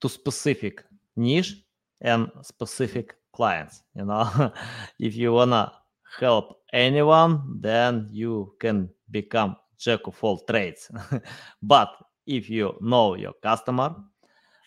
to 0.00 0.08
specific 0.08 0.84
niche 1.16 1.64
and 2.00 2.30
specific 2.42 3.16
clients. 3.32 3.82
You 3.94 4.04
know, 4.04 4.24
if 4.98 5.16
you 5.16 5.32
wanna 5.32 5.72
help 6.18 6.60
anyone, 6.72 7.60
then 7.60 8.08
you 8.10 8.54
can 8.60 8.90
become 9.10 9.56
jack 9.78 10.06
of 10.06 10.22
all 10.22 10.38
trades. 10.44 10.90
but 11.62 11.90
if 12.26 12.50
you 12.50 12.76
know 12.80 13.14
your 13.16 13.34
customer, 13.42 13.96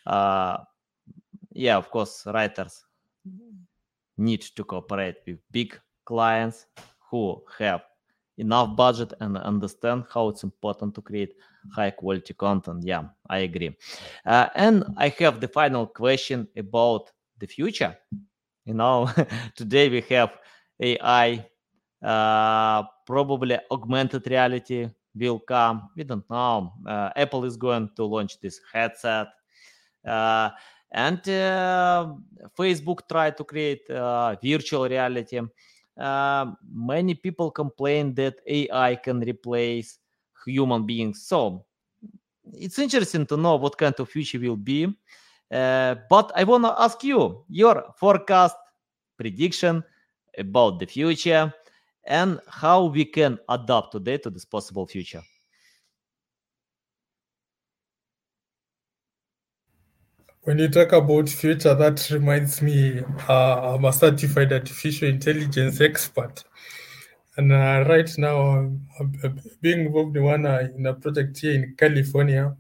uh, 0.08 0.58
yeah, 1.54 1.78
of 1.78 1.90
course, 1.90 2.24
writers 2.26 2.84
need 4.18 4.42
to 4.42 4.64
cooperate 4.64 5.18
with 5.28 5.40
big 5.52 5.80
clients 6.06 6.66
who 7.10 7.42
have 7.58 7.82
enough 8.38 8.76
budget 8.76 9.14
and 9.20 9.38
understand 9.38 10.04
how 10.14 10.30
it's 10.30 10.44
important 10.44 10.96
to 10.96 11.02
create 11.02 11.34
high 11.74 11.92
quality 11.92 12.34
content. 12.34 12.84
Yeah 12.84 13.04
i 13.30 13.40
agree. 13.40 13.76
Uh, 14.26 14.48
and 14.56 14.84
i 14.98 15.10
have 15.20 15.40
the 15.40 15.48
final 15.48 15.88
question 15.88 16.48
about 16.58 17.12
the 17.40 17.48
future. 17.48 17.96
You 18.66 18.74
know 18.74 19.10
today 19.56 19.90
we 19.90 20.02
have 20.16 20.38
ai 20.80 21.46
uh, 22.04 22.84
probably 23.06 23.58
augmented 23.70 24.28
reality 24.30 24.90
will 25.16 25.40
come. 25.40 25.90
We 25.96 26.04
don't 26.04 26.28
know. 26.30 26.74
Uh, 26.88 27.10
apple 27.16 27.44
is 27.46 27.58
going 27.58 27.90
to 27.96 28.06
launch 28.06 28.40
this 28.40 28.60
headset. 28.74 29.28
Uh, 30.08 30.50
and 30.92 31.20
uh, 31.30 32.14
facebook 32.58 33.08
tried 33.08 33.36
to 33.38 33.44
create 33.44 33.90
uh, 33.90 34.36
virtual 34.42 34.88
reality 34.88 35.40
uh, 35.98 36.52
many 36.74 37.14
people 37.14 37.52
complain 37.52 38.14
that 38.16 38.36
AI 38.48 38.96
can 38.96 39.20
replace 39.20 40.00
human 40.46 40.86
beings. 40.86 41.24
So 41.28 41.66
it's 42.54 42.80
interesting 42.80 43.26
to 43.28 43.38
know 43.38 43.56
what 43.56 43.78
kind 43.78 43.94
of 44.00 44.10
future 44.10 44.40
will 44.40 44.58
be. 44.58 44.86
Uh, 45.52 45.96
but 46.10 46.32
I 46.36 46.44
want 46.44 46.64
to 46.64 46.82
ask 46.82 47.04
you 47.04 47.44
your 47.50 47.94
forecast, 47.98 48.56
prediction 49.18 49.84
about 50.38 50.80
the 50.80 50.86
future, 50.86 51.54
and 52.06 52.40
how 52.48 52.86
we 52.86 53.06
can 53.06 53.38
adapt 53.50 53.92
today 53.92 54.18
to 54.18 54.30
this 54.30 54.46
possible 54.46 54.88
future. 54.88 55.22
When 60.44 60.58
you 60.58 60.70
talk 60.70 60.92
about 60.92 61.30
future, 61.30 61.76
that 61.76 62.10
reminds 62.10 62.64
me, 62.64 63.04
uh, 63.30 63.76
I'm 63.76 63.86
a 63.86 63.94
certified 63.94 64.52
artificial 64.52 65.08
intelligence 65.08 65.80
expert. 65.80 66.44
And 67.38 67.52
uh, 67.52 67.86
right 67.88 68.10
now, 68.18 68.58
I'm, 68.58 68.88
I'm 69.00 69.40
being 69.62 69.86
involved 69.86 70.18
in 70.18 70.24
one 70.24 70.48
uh, 70.48 70.68
in 70.76 70.88
a 70.88 70.96
project 70.96 71.38
here 71.38 71.54
in 71.54 71.76
California. 71.78 72.58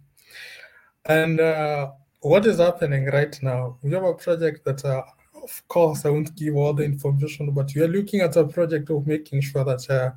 And 1.05 1.39
uh, 1.39 1.89
what 2.19 2.45
is 2.45 2.59
happening 2.59 3.05
right 3.07 3.35
now? 3.41 3.79
We 3.81 3.89
have 3.93 4.03
a 4.03 4.13
project 4.13 4.63
that, 4.65 4.85
uh, 4.85 5.01
of 5.41 5.67
course, 5.67 6.05
I 6.05 6.11
won't 6.11 6.35
give 6.35 6.55
all 6.57 6.73
the 6.73 6.83
information, 6.83 7.49
but 7.49 7.71
we 7.73 7.81
are 7.81 7.87
looking 7.87 8.21
at 8.21 8.35
a 8.35 8.45
project 8.45 8.91
of 8.91 9.07
making 9.07 9.41
sure 9.41 9.63
that 9.63 9.89
uh, 9.89 10.11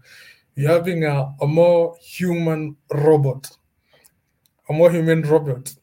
we're 0.55 0.69
having 0.69 1.05
a, 1.05 1.35
a 1.41 1.47
more 1.47 1.97
human 1.99 2.77
robot, 2.93 3.57
a 4.69 4.75
more 4.75 4.91
human 4.91 5.23
robot 5.23 5.75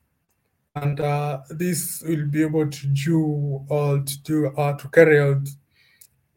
and 0.75 0.99
uh, 0.99 1.41
this 1.49 2.01
will 2.07 2.25
be 2.27 2.43
able 2.43 2.69
to 2.69 2.87
do 2.87 3.65
uh, 3.69 3.97
to 4.05 4.23
do 4.23 4.47
uh, 4.57 4.73
to 4.77 4.87
carry 4.89 5.19
out 5.19 5.47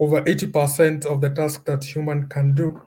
over 0.00 0.22
80% 0.22 1.06
of 1.06 1.20
the 1.20 1.30
task 1.30 1.64
that 1.66 1.84
human 1.84 2.26
can 2.28 2.52
do. 2.52 2.82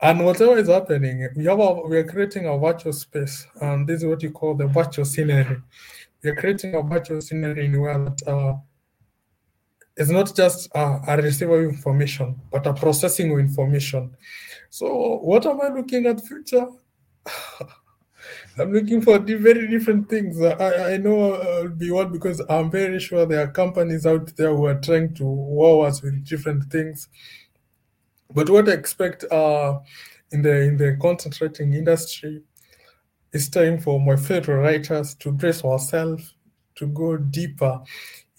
And 0.00 0.24
whatever 0.24 0.56
is 0.56 0.68
happening 0.68 1.28
we 1.36 1.44
have 1.46 1.58
a, 1.58 1.82
we 1.82 1.98
are 1.98 2.04
creating 2.04 2.46
a 2.46 2.56
virtual 2.56 2.92
space 2.92 3.46
and 3.60 3.86
this 3.86 4.02
is 4.02 4.06
what 4.06 4.22
you 4.22 4.30
call 4.30 4.54
the 4.54 4.66
virtual 4.66 5.04
scenery. 5.04 5.60
We 6.22 6.30
are 6.30 6.36
creating 6.36 6.74
a 6.74 6.82
virtual 6.82 7.20
scenery 7.20 7.66
in 7.66 7.80
where 7.80 7.98
that 7.98 8.28
uh, 8.28 8.54
it's 9.96 10.10
not 10.10 10.34
just 10.34 10.70
a, 10.74 11.00
a 11.08 11.16
receiver 11.16 11.64
of 11.64 11.70
information 11.70 12.40
but 12.52 12.66
a 12.66 12.72
processing 12.72 13.32
of 13.32 13.40
information. 13.40 14.16
So 14.70 15.18
what 15.18 15.44
am 15.46 15.60
i 15.62 15.68
looking 15.68 16.06
at 16.06 16.24
future 16.24 16.68
I'm 18.58 18.72
looking 18.72 19.00
for 19.00 19.18
very 19.18 19.66
different 19.68 20.08
things. 20.08 20.40
I, 20.40 20.94
I 20.94 20.96
know 20.98 21.34
I'll 21.34 21.68
be 21.68 21.90
one 21.90 22.12
because 22.12 22.40
I'm 22.48 22.70
very 22.70 22.98
sure 23.00 23.24
there 23.26 23.42
are 23.42 23.50
companies 23.50 24.06
out 24.06 24.34
there 24.36 24.54
who 24.54 24.66
are 24.66 24.80
trying 24.80 25.14
to 25.14 25.24
wow 25.24 25.80
us 25.80 26.02
with 26.02 26.24
different 26.26 26.64
things. 26.70 27.08
But 28.32 28.48
what 28.50 28.68
I 28.68 28.72
expect 28.72 29.24
uh, 29.30 29.80
in 30.32 30.42
the 30.42 30.60
in 30.62 30.76
the 30.76 30.96
content 31.00 31.40
writing 31.40 31.74
industry 31.74 32.42
it's 33.32 33.48
time 33.50 33.78
for 33.80 34.00
my 34.00 34.16
fellow 34.16 34.54
writers 34.56 35.14
to 35.16 35.32
brace 35.32 35.64
ourselves 35.64 36.34
to 36.76 36.86
go 36.88 37.16
deeper 37.18 37.80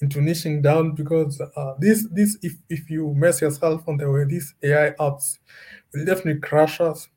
into 0.02 0.20
niching 0.20 0.62
down 0.64 0.94
because 0.96 1.42
uh, 1.42 1.74
this 1.80 2.08
this 2.12 2.38
if, 2.44 2.54
if 2.70 2.90
you 2.90 3.14
mess 3.16 3.42
yourself 3.42 3.88
on 3.88 3.98
the 3.98 4.10
way 4.12 4.26
these 4.26 4.56
AI 4.64 4.92
apps 5.00 5.40
will 5.94 6.06
definitely 6.06 6.42
crash 6.42 6.82
us. 6.82 7.10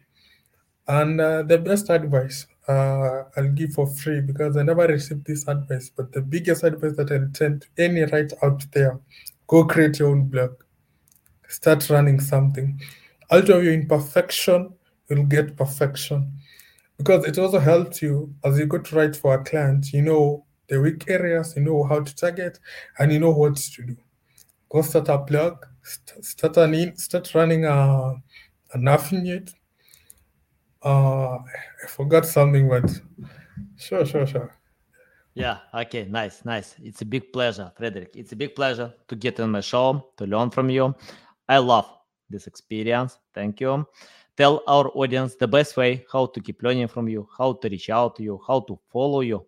And 0.88 1.20
uh, 1.20 1.42
the 1.42 1.58
best 1.58 1.90
advice 1.90 2.46
uh, 2.68 3.24
I'll 3.36 3.52
give 3.52 3.72
for 3.72 3.86
free 3.86 4.20
because 4.20 4.56
I 4.56 4.62
never 4.62 4.86
received 4.86 5.26
this 5.26 5.46
advice, 5.48 5.90
but 5.94 6.12
the 6.12 6.22
biggest 6.22 6.64
advice 6.64 6.96
that 6.96 7.12
I'll 7.12 7.28
send 7.34 7.62
to 7.62 7.68
any 7.78 8.02
writer 8.02 8.36
out 8.42 8.64
there 8.72 8.98
go 9.46 9.64
create 9.64 9.98
your 9.98 10.08
own 10.08 10.24
blog, 10.28 10.54
start 11.48 11.88
running 11.90 12.20
something. 12.20 12.80
Out 13.30 13.48
of 13.48 13.64
your 13.64 13.74
imperfection, 13.74 14.72
you'll 15.08 15.26
get 15.26 15.56
perfection 15.56 16.32
because 16.96 17.24
it 17.26 17.38
also 17.38 17.58
helps 17.58 18.00
you 18.00 18.34
as 18.44 18.58
you 18.58 18.66
go 18.66 18.78
to 18.78 18.96
write 18.96 19.16
for 19.16 19.34
a 19.34 19.44
client, 19.44 19.92
you 19.92 20.02
know 20.02 20.44
the 20.68 20.80
weak 20.80 21.04
areas, 21.08 21.54
you 21.56 21.62
know 21.62 21.84
how 21.84 22.00
to 22.00 22.16
target, 22.16 22.58
and 22.98 23.12
you 23.12 23.18
know 23.18 23.30
what 23.30 23.56
to 23.56 23.82
do. 23.82 23.96
Go 24.70 24.82
start 24.82 25.08
a 25.08 25.18
blog, 25.18 25.64
st- 25.82 26.24
start 26.24 26.56
an 26.56 26.74
in, 26.74 26.96
start 26.96 27.34
running 27.34 27.64
a, 27.64 28.14
an 28.72 28.88
affiliate 28.88 29.52
uh, 30.84 31.38
I 31.38 31.86
forgot 31.88 32.26
something, 32.26 32.68
but 32.68 32.90
sure, 33.76 34.04
sure, 34.04 34.26
sure. 34.26 34.58
Yeah, 35.34 35.58
okay, 35.74 36.06
nice, 36.08 36.44
nice. 36.44 36.76
It's 36.82 37.02
a 37.02 37.04
big 37.04 37.32
pleasure, 37.32 37.72
Fredrick. 37.78 38.14
It's 38.14 38.32
a 38.32 38.36
big 38.36 38.54
pleasure 38.54 38.94
to 39.08 39.16
get 39.16 39.40
on 39.40 39.50
my 39.50 39.60
show, 39.60 40.10
to 40.16 40.26
learn 40.26 40.50
from 40.50 40.70
you. 40.70 40.94
I 41.48 41.58
love 41.58 41.90
this 42.30 42.46
experience. 42.46 43.18
Thank 43.34 43.60
you. 43.60 43.84
Tell 44.36 44.62
our 44.66 44.90
audience 44.94 45.34
the 45.36 45.48
best 45.48 45.76
way 45.76 46.04
how 46.12 46.26
to 46.26 46.40
keep 46.40 46.62
learning 46.62 46.88
from 46.88 47.08
you, 47.08 47.28
how 47.36 47.54
to 47.54 47.68
reach 47.68 47.90
out 47.90 48.16
to 48.16 48.22
you, 48.22 48.40
how 48.46 48.60
to 48.60 48.78
follow 48.92 49.22
you. 49.22 49.44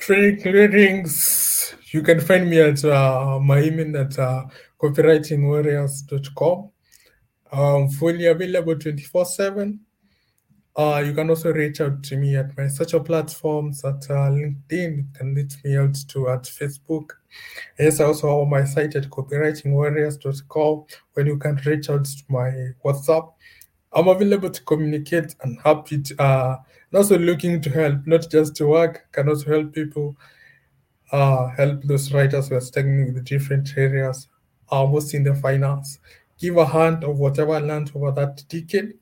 Fredrick 0.00 0.42
Greetings. 0.42 1.74
You 1.92 2.02
can 2.02 2.20
find 2.20 2.48
me 2.48 2.60
at 2.60 2.82
uh, 2.84 3.38
my 3.40 3.60
email 3.60 3.96
at 3.98 4.18
uh, 4.18 4.44
copywritingwarriors.com. 4.80 6.70
I'm 7.52 7.88
fully 7.88 8.26
available 8.26 8.76
24 8.76 9.24
7. 9.24 9.80
Uh, 10.76 11.02
you 11.04 11.12
can 11.12 11.28
also 11.28 11.52
reach 11.52 11.80
out 11.80 12.02
to 12.04 12.16
me 12.16 12.36
at 12.36 12.56
my 12.56 12.68
social 12.68 13.00
platforms 13.00 13.84
at 13.84 14.08
uh, 14.08 14.30
LinkedIn. 14.30 14.96
You 14.96 15.04
can 15.12 15.34
reach 15.34 15.54
me 15.64 15.76
out 15.76 15.96
to 16.08 16.28
at 16.28 16.44
Facebook. 16.44 17.10
Yes, 17.78 18.00
I 18.00 18.04
also 18.04 18.38
have 18.38 18.48
my 18.48 18.64
site 18.64 18.94
at 18.94 19.10
copywritingwarriors.com 19.10 20.84
where 21.14 21.26
you 21.26 21.38
can 21.38 21.56
reach 21.66 21.90
out 21.90 22.04
to 22.04 22.22
my 22.28 22.50
WhatsApp. 22.84 23.32
I'm 23.92 24.06
available 24.06 24.50
to 24.50 24.62
communicate 24.62 25.34
and 25.42 25.58
happy 25.64 26.00
to, 26.02 26.22
uh, 26.22 26.56
and 26.90 26.96
also 26.96 27.18
looking 27.18 27.60
to 27.62 27.70
help, 27.70 28.06
not 28.06 28.30
just 28.30 28.54
to 28.56 28.66
work, 28.66 29.08
can 29.10 29.28
also 29.28 29.50
help 29.50 29.72
people, 29.72 30.16
uh, 31.10 31.48
help 31.48 31.82
those 31.82 32.12
writers 32.12 32.48
who 32.48 32.54
are 32.54 32.60
struggling 32.60 33.12
with 33.12 33.24
different 33.24 33.68
areas, 33.76 34.28
uh, 34.70 34.86
mostly 34.86 35.16
in 35.16 35.24
the 35.24 35.34
finance. 35.34 35.98
Give 36.40 36.56
a 36.56 36.66
hand 36.66 37.04
of 37.04 37.18
whatever 37.18 37.52
I 37.52 37.58
learned 37.58 37.92
over 37.94 38.10
that 38.12 38.42
decade 38.48 38.94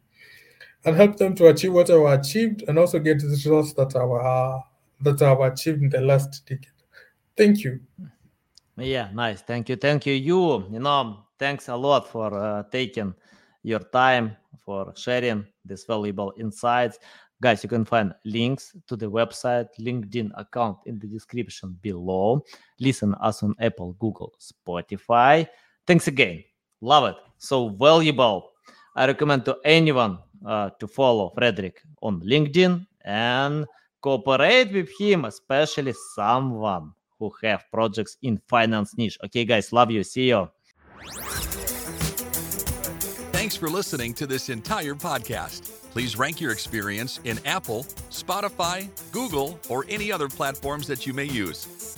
and 0.84 0.96
help 0.96 1.16
them 1.16 1.34
to 1.36 1.46
achieve 1.46 1.72
what 1.72 1.88
I've 1.88 2.20
achieved 2.20 2.64
and 2.68 2.78
also 2.78 2.98
get 2.98 3.20
the 3.20 3.28
results 3.28 3.72
that 3.74 3.94
uh, 3.96 4.60
that 5.00 5.22
I've 5.22 5.40
achieved 5.52 5.82
in 5.82 5.88
the 5.88 6.00
last 6.00 6.44
decade. 6.46 6.66
Thank 7.36 7.62
you. 7.62 7.80
Yeah, 8.76 9.08
nice. 9.12 9.40
Thank 9.42 9.68
you. 9.68 9.76
Thank 9.76 10.06
you. 10.06 10.14
You, 10.14 10.66
you 10.70 10.80
know, 10.80 11.24
thanks 11.38 11.68
a 11.68 11.76
lot 11.76 12.08
for 12.08 12.36
uh, 12.36 12.64
taking 12.70 13.14
your 13.62 13.80
time 13.80 14.36
for 14.64 14.92
sharing 14.96 15.46
these 15.64 15.84
valuable 15.84 16.32
insights. 16.38 16.98
Guys, 17.40 17.62
you 17.62 17.68
can 17.68 17.84
find 17.84 18.12
links 18.24 18.76
to 18.88 18.96
the 18.96 19.08
website, 19.08 19.68
LinkedIn 19.80 20.30
account 20.36 20.78
in 20.86 20.98
the 20.98 21.06
description 21.06 21.78
below. 21.80 22.44
Listen 22.80 23.14
us 23.20 23.44
on 23.44 23.54
Apple, 23.60 23.92
Google, 24.00 24.34
Spotify. 24.40 25.48
Thanks 25.86 26.08
again. 26.08 26.42
Love 26.80 27.10
it. 27.10 27.16
So 27.38 27.68
valuable. 27.70 28.50
I 28.94 29.06
recommend 29.06 29.44
to 29.46 29.56
anyone 29.64 30.18
uh, 30.44 30.70
to 30.80 30.86
follow 30.86 31.32
Fredrick 31.36 31.74
on 32.02 32.20
LinkedIn 32.20 32.86
and 33.04 33.66
cooperate 34.00 34.72
with 34.72 34.88
him, 34.98 35.24
especially 35.24 35.94
someone 36.14 36.92
who 37.18 37.32
have 37.42 37.64
projects 37.72 38.16
in 38.22 38.38
finance 38.46 38.96
niche. 38.96 39.18
Okay, 39.24 39.44
guys, 39.44 39.72
love 39.72 39.90
you. 39.90 40.04
See 40.04 40.28
you. 40.28 40.48
Thanks 43.32 43.56
for 43.56 43.68
listening 43.68 44.14
to 44.14 44.26
this 44.26 44.48
entire 44.48 44.94
podcast. 44.94 45.72
Please 45.90 46.16
rank 46.16 46.40
your 46.40 46.52
experience 46.52 47.18
in 47.24 47.40
Apple, 47.44 47.84
Spotify, 48.10 48.88
Google, 49.10 49.58
or 49.68 49.84
any 49.88 50.12
other 50.12 50.28
platforms 50.28 50.86
that 50.86 51.06
you 51.06 51.14
may 51.14 51.24
use. 51.24 51.97